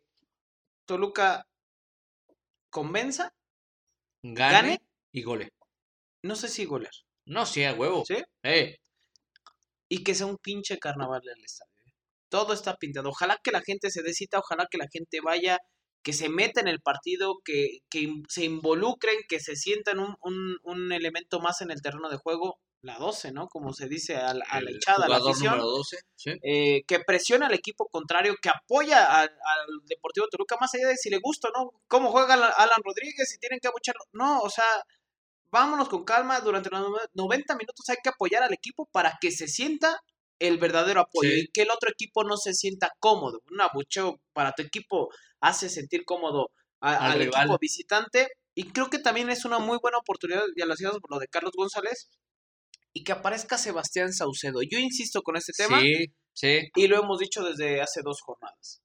[0.86, 1.46] Toluca
[2.70, 3.34] convenza
[4.24, 4.82] gane,
[5.12, 5.50] y gole.
[6.24, 6.94] No sé si golear.
[7.26, 8.04] No, sí, a huevo.
[8.06, 8.18] ¿Sí?
[8.44, 8.78] Eh,
[9.90, 11.72] Y que sea un pinche carnaval del estadio.
[11.86, 11.94] ¿eh?
[12.30, 13.10] Todo está pintado.
[13.10, 15.60] Ojalá que la gente se dé cita, ojalá que la gente vaya,
[16.04, 20.58] que se meta en el partido, que, que se involucren, que se sientan un, un,
[20.64, 22.60] un elemento más en el terreno de juego.
[22.84, 23.48] La 12, ¿no?
[23.48, 25.52] Como se dice a la, a la el hinchada, a la afición.
[25.58, 25.98] número 12.
[26.16, 26.32] Sí.
[26.44, 29.30] eh, que presiona al equipo contrario, que apoya al,
[29.86, 33.38] Deportivo Toluca, más allá de si le gusta o no, cómo juega Alan Rodríguez, si
[33.38, 34.02] tienen que abucharlo.
[34.14, 34.66] No, o sea,
[35.52, 39.32] vámonos con calma, durante los nove- 90 minutos hay que apoyar al equipo para que
[39.32, 40.00] se sienta
[40.40, 41.42] el verdadero apoyo Sí.
[41.42, 43.42] y que el otro equipo no se sienta cómodo.
[43.52, 45.10] Un abucheo para tu equipo
[45.40, 46.50] hace sentir cómodo
[46.82, 50.74] a- Al equipo visitante y creo que también es una muy buena oportunidad, ya lo
[50.74, 52.10] hacíamos por lo de Carlos González,
[52.94, 54.62] y que aparezca Sebastián Saucedo.
[54.62, 55.82] Yo insisto con este tema.
[55.82, 56.70] Sí, sí.
[56.76, 58.82] Y lo hemos dicho desde hace dos jornadas.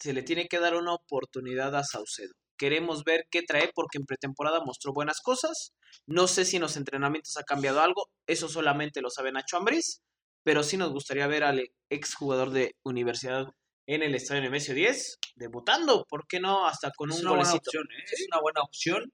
[0.00, 2.32] Se le tiene que dar una oportunidad a Saucedo.
[2.56, 5.72] Queremos ver qué trae porque en pretemporada mostró buenas cosas.
[6.06, 8.06] No sé si en los entrenamientos ha cambiado algo.
[8.26, 10.00] Eso solamente lo sabe Nacho Ambriz.
[10.44, 13.46] Pero sí nos gustaría ver al exjugador de universidad
[13.86, 16.04] en el estadio Nemesio 10 debutando.
[16.08, 16.66] ¿Por qué no?
[16.66, 17.70] Hasta con es un una buena golecito.
[17.70, 18.04] opción, ¿eh?
[18.04, 19.12] Es una buena opción.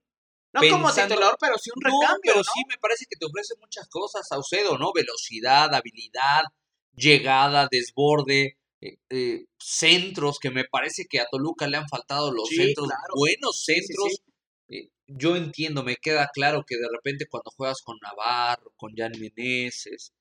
[0.55, 2.21] No como pensando- titular, pero sí un No, recambio.
[2.33, 2.45] pero ¿no?
[2.45, 4.93] sí me parece que te ofrece muchas cosas, Saucedo, ¿no?
[4.93, 6.45] Velocidad, habilidad,
[6.95, 12.49] llegada, desborde, eh, eh, centros, que me parece que a Toluca le han faltado los
[12.49, 13.15] Sí, centros, claro.
[13.17, 14.09] buenos centros.
[14.11, 14.17] sí.
[14.69, 19.13] Eh, yo entiendo, me queda claro que de repente cuando juegas con Navarro, con Jan
[19.19, 20.13] Meneses,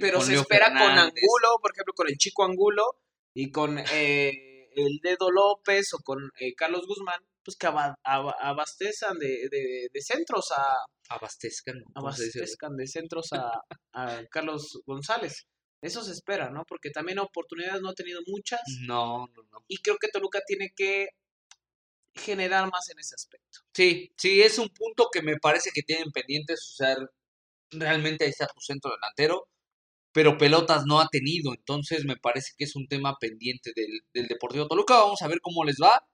[0.00, 2.98] pero se Leo espera con Angulo, por ejemplo, con el chico Angulo
[3.34, 8.36] y con eh, el Dedo López o con eh, Carlos Guzmán, pues que aba- aba-
[8.40, 10.64] abastezcan de, de- de centros a
[11.08, 13.60] abastezcan, abastezcan de centros a,
[13.92, 15.46] a Carlos González.
[15.82, 16.64] Eso se espera, ¿no?
[16.66, 19.64] Porque también oportunidades no ha tenido muchas No, no, no.
[19.68, 21.08] y creo que Toluca tiene que
[22.14, 23.60] generar más en ese aspecto.
[23.74, 26.96] Sí, sí, es un punto que me parece que tienen pendientes, o sea,
[27.70, 29.48] realmente ahí está tu centro delantero,
[30.12, 34.26] pero pelotas no ha tenido, entonces me parece que es un tema pendiente del, del
[34.28, 34.94] Deportivo Toluca.
[34.98, 36.06] Vamos a ver cómo les va.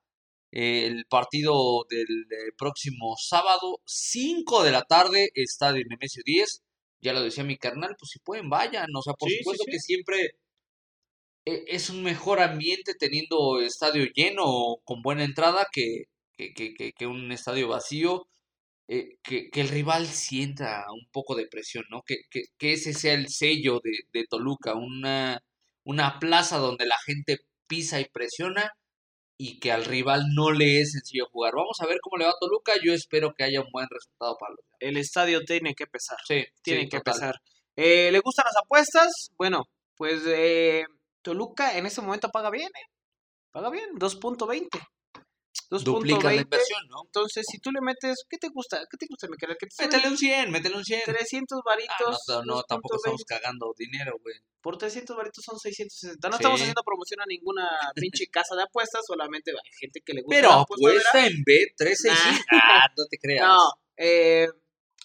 [0.53, 6.63] Eh, el partido del eh, próximo sábado, 5 de la tarde, Estadio Nemesio 10.
[7.01, 8.89] Ya lo decía mi carnal, pues si pueden, vayan.
[8.97, 9.71] O sea, por Sí, supuesto sí.
[9.71, 10.33] que siempre
[11.45, 16.05] eh, es un mejor ambiente teniendo estadio lleno con buena entrada que,
[16.37, 18.29] que, que, que- un estadio vacío.
[18.89, 22.03] eh, que, que el rival sienta un poco de presión, ¿no?
[22.05, 25.41] Que, que, que ese sea el sello de, de Toluca, una,
[25.85, 27.39] una plaza donde la gente
[27.69, 28.73] pisa y presiona
[29.39, 31.55] y que al rival no le es sencillo jugar.
[31.55, 32.73] Vamos a ver cómo le va a Toluca.
[32.85, 34.61] Yo espero que haya un buen resultado para los.
[34.81, 36.19] El estadio tiene que pesar.
[36.27, 37.15] Sí, tienen sí, que total.
[37.15, 37.35] empezar.
[37.77, 39.31] Eh, ¿Le gustan las apuestas?
[39.39, 39.65] Bueno,
[39.97, 40.85] pues eh,
[41.23, 42.87] Toluca en ese momento paga bien, ¿eh?
[43.53, 44.67] Paga bien, 2.20.
[45.71, 46.43] Duplica la 2.20.
[46.43, 47.03] inversión, ¿no?
[47.05, 48.81] Entonces, si tú le metes, ¿qué te gusta?
[48.91, 49.57] ¿Qué te gusta, mi suben
[49.91, 51.03] Métele un 100, métele un 100.
[51.05, 52.19] 300 Ah, varitos.
[52.29, 52.99] no, no, tampoco 2.20.
[52.99, 54.35] estamos cagando dinero, güey.
[54.63, 56.29] Por 300 varitos son 660.
[56.29, 56.41] No Sí.
[56.41, 60.37] estamos haciendo promoción a ninguna pinche casa de apuestas, solamente hay gente que le gusta
[60.37, 62.45] Pero la apuesta, apuesta en B365.
[62.53, 63.47] Ah, no te creas.
[63.47, 63.59] No,
[63.99, 64.49] eh,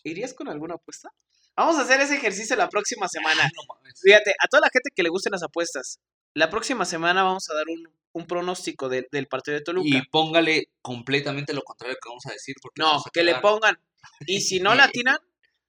[0.04, 1.10] ¿irías con alguna apuesta?
[1.56, 3.44] Vamos a hacer ese ejercicio la próxima semana.
[3.44, 4.00] Ah, no mames.
[4.02, 6.00] Fíjate, a toda la gente que le gusten las apuestas,
[6.34, 9.88] la próxima semana vamos a dar un, un pronóstico de- del partido de Toluca.
[9.90, 12.56] Y póngale completamente lo contrario que vamos a decir.
[12.62, 13.80] Porque no, que le pongan.
[14.28, 15.18] Y si no la atinan,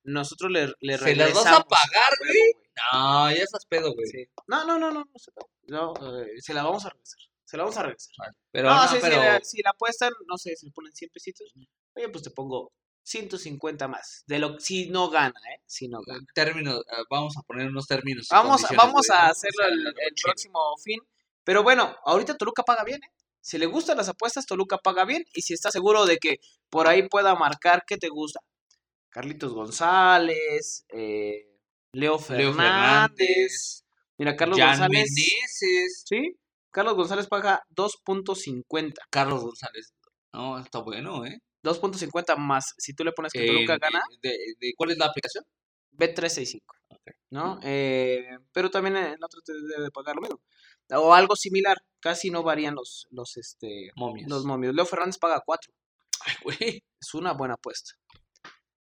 [0.04, 1.64] nosotros le, le ¿Se las vas a regresamos.
[1.68, 2.52] pagar, güey?
[2.92, 4.06] No, ya estás pedo, güey.
[4.06, 4.26] Sí.
[4.46, 5.00] No, no, no, no.
[5.10, 5.30] no se,
[5.68, 7.18] no, eh, se la vamos a regresar.
[7.44, 8.12] Se la vamos a regresar.
[8.50, 10.92] Pero no, no, sí, pero si, la, si la apuestan, no sé, si le ponen
[10.92, 11.52] 100 pesitos,
[11.94, 12.72] oye, pues te pongo
[13.04, 14.24] 150 más.
[14.26, 15.62] De lo si no gana, ¿eh?
[15.66, 16.24] Si no gana.
[16.34, 18.28] términos, eh, vamos a poner unos términos.
[18.30, 20.98] Vamos, vamos a hacerlo el, próximo fin.
[21.44, 23.12] Pero bueno, ahorita Toluca paga bien, ¿eh?
[23.40, 25.24] Si le gustan las apuestas, Toluca paga bien.
[25.34, 26.38] Y si está seguro de que
[26.70, 28.40] por ahí pueda marcar, ¿qué te gusta?
[29.10, 31.46] Carlitos González, eh,
[31.92, 32.56] Leo Leo Fernández.
[32.56, 33.84] Fernández,
[34.16, 35.10] Mira, Carlos Jan González.
[35.14, 36.36] Meneses, ¿Sí?
[36.70, 38.94] Carlos González paga 2.50.
[39.10, 39.92] Carlos González.
[40.32, 41.38] No, está bueno, ¿eh?
[41.64, 42.74] 2.50 más.
[42.78, 45.44] Si tú le pones que Toluca Eh, gana, de, de- ¿Cuál es la aplicación?
[45.92, 46.60] B365.
[47.30, 47.58] ¿No?
[47.62, 50.40] Eh, pero también el otro te debe pagar lo mismo.
[50.92, 51.76] O algo similar.
[52.00, 54.28] Casi no varían los, los, este, Momias.
[54.28, 54.74] los momios.
[54.74, 55.72] Leo Fernández paga 4.
[56.26, 56.84] Ay, güey.
[57.00, 57.92] Es una buena apuesta.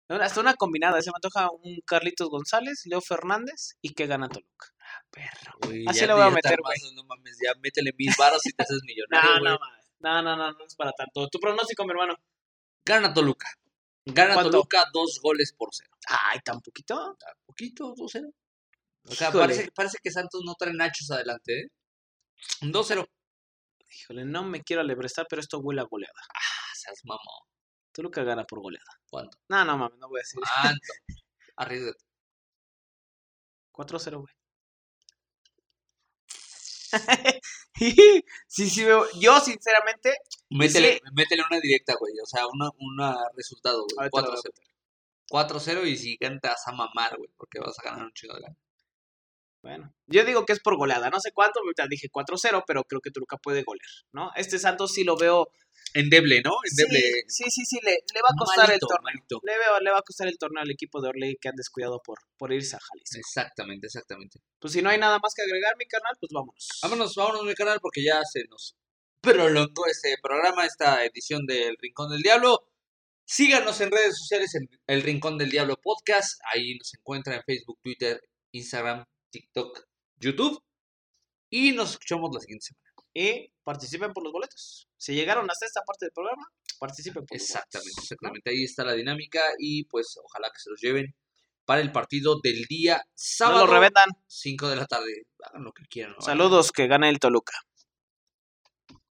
[0.10, 1.02] Hasta una combinada.
[1.02, 4.68] Se me antoja un Carlitos González, Leo Fernández y que gana Toluca.
[5.10, 5.86] Perro, güey.
[5.88, 8.80] Así te- voy a meter, armas, No mames, ya métele mil varos y te haces
[8.84, 9.44] No, millonario, güey.
[9.54, 9.86] no, mames.
[10.00, 11.28] no, no, no, no es para tanto.
[11.30, 12.16] Tu pronóstico, mi hermano.
[12.86, 13.48] Gana Toluca.
[14.06, 14.52] Gana ¿Cuánto?
[14.52, 15.92] Toluca dos goles por cero.
[16.08, 17.18] Ay, tan poquito.
[17.46, 18.34] Poquito, 2-0.
[19.06, 21.68] O sea, parece, parece que Santos no trae nachos adelante, ¿eh?
[22.62, 23.08] 2-0.
[23.90, 26.20] Híjole, no me quiero alebrestar, pero esto huele a goleada.
[26.34, 27.48] Ah, seas mamón.
[27.92, 29.00] Toluca gana por goleada.
[29.10, 29.38] ¿Cuánto?
[29.50, 30.40] No, no mames, no voy a decir.
[30.42, 30.94] ¿Cuánto?
[31.58, 32.04] Arriesgate.
[33.72, 34.34] 4-0, güey.
[38.48, 39.06] sí, sí, veo.
[39.20, 40.16] Yo, sinceramente.
[40.58, 41.00] Métele, Sí.
[41.14, 42.14] métele una directa, güey.
[42.22, 43.96] O sea, una, una resultado, güey.
[43.98, 44.44] ahorita lo voy a 4-0.
[44.44, 44.74] meter.
[45.30, 47.30] 4-0 y si vas a mamar, güey.
[47.38, 48.58] Porque vas a ganar un chido de gana.
[49.64, 51.10] Bueno, yo digo que es por goleada.
[51.10, 54.30] No sé cuánto, ahorita dije 4-0, pero creo que Toluca puede golear, ¿no?
[54.36, 55.48] Este Santos sí lo veo.
[55.94, 56.52] Endeble, ¿no?
[56.70, 57.00] Endeble.
[57.28, 59.02] Sí, sí, sí, sí, le, le va a costar malito, el torneo.
[59.04, 59.40] malito.
[59.44, 62.02] Le, veo, le va a costar el torneo al equipo de Orley que han descuidado
[62.04, 63.18] por, por irse a Jalisco.
[63.20, 64.40] Exactamente, exactamente.
[64.60, 66.68] Pues si no hay nada más que agregar, mi canal, pues vámonos.
[66.82, 68.76] Vámonos, vámonos, mi canal, porque ya se nos
[69.24, 72.68] prolongó este programa, esta edición del Rincón del Diablo.
[73.24, 76.42] Síganos en redes sociales en El Rincón del Diablo Podcast.
[76.54, 78.20] Ahí nos encuentra en Facebook, Twitter,
[78.52, 79.86] Instagram, TikTok,
[80.18, 80.62] YouTube.
[81.50, 82.84] Y nos escuchamos la siguiente semana.
[83.14, 84.90] Y participen por los boletos.
[84.98, 86.46] Si llegaron hasta esta parte del programa,
[86.78, 88.50] participen por los Exactamente, boletos, exactamente.
[88.50, 91.16] Ahí está la dinámica y pues ojalá que se los lleven
[91.64, 93.04] para el partido del día ¿no?
[93.04, 94.10] No sábado, lo reventan.
[94.28, 95.28] 5 de la tarde.
[95.46, 96.14] Hagan lo que quieran.
[96.14, 96.22] ¿no?
[96.22, 97.54] Saludos, que gane el Toluca.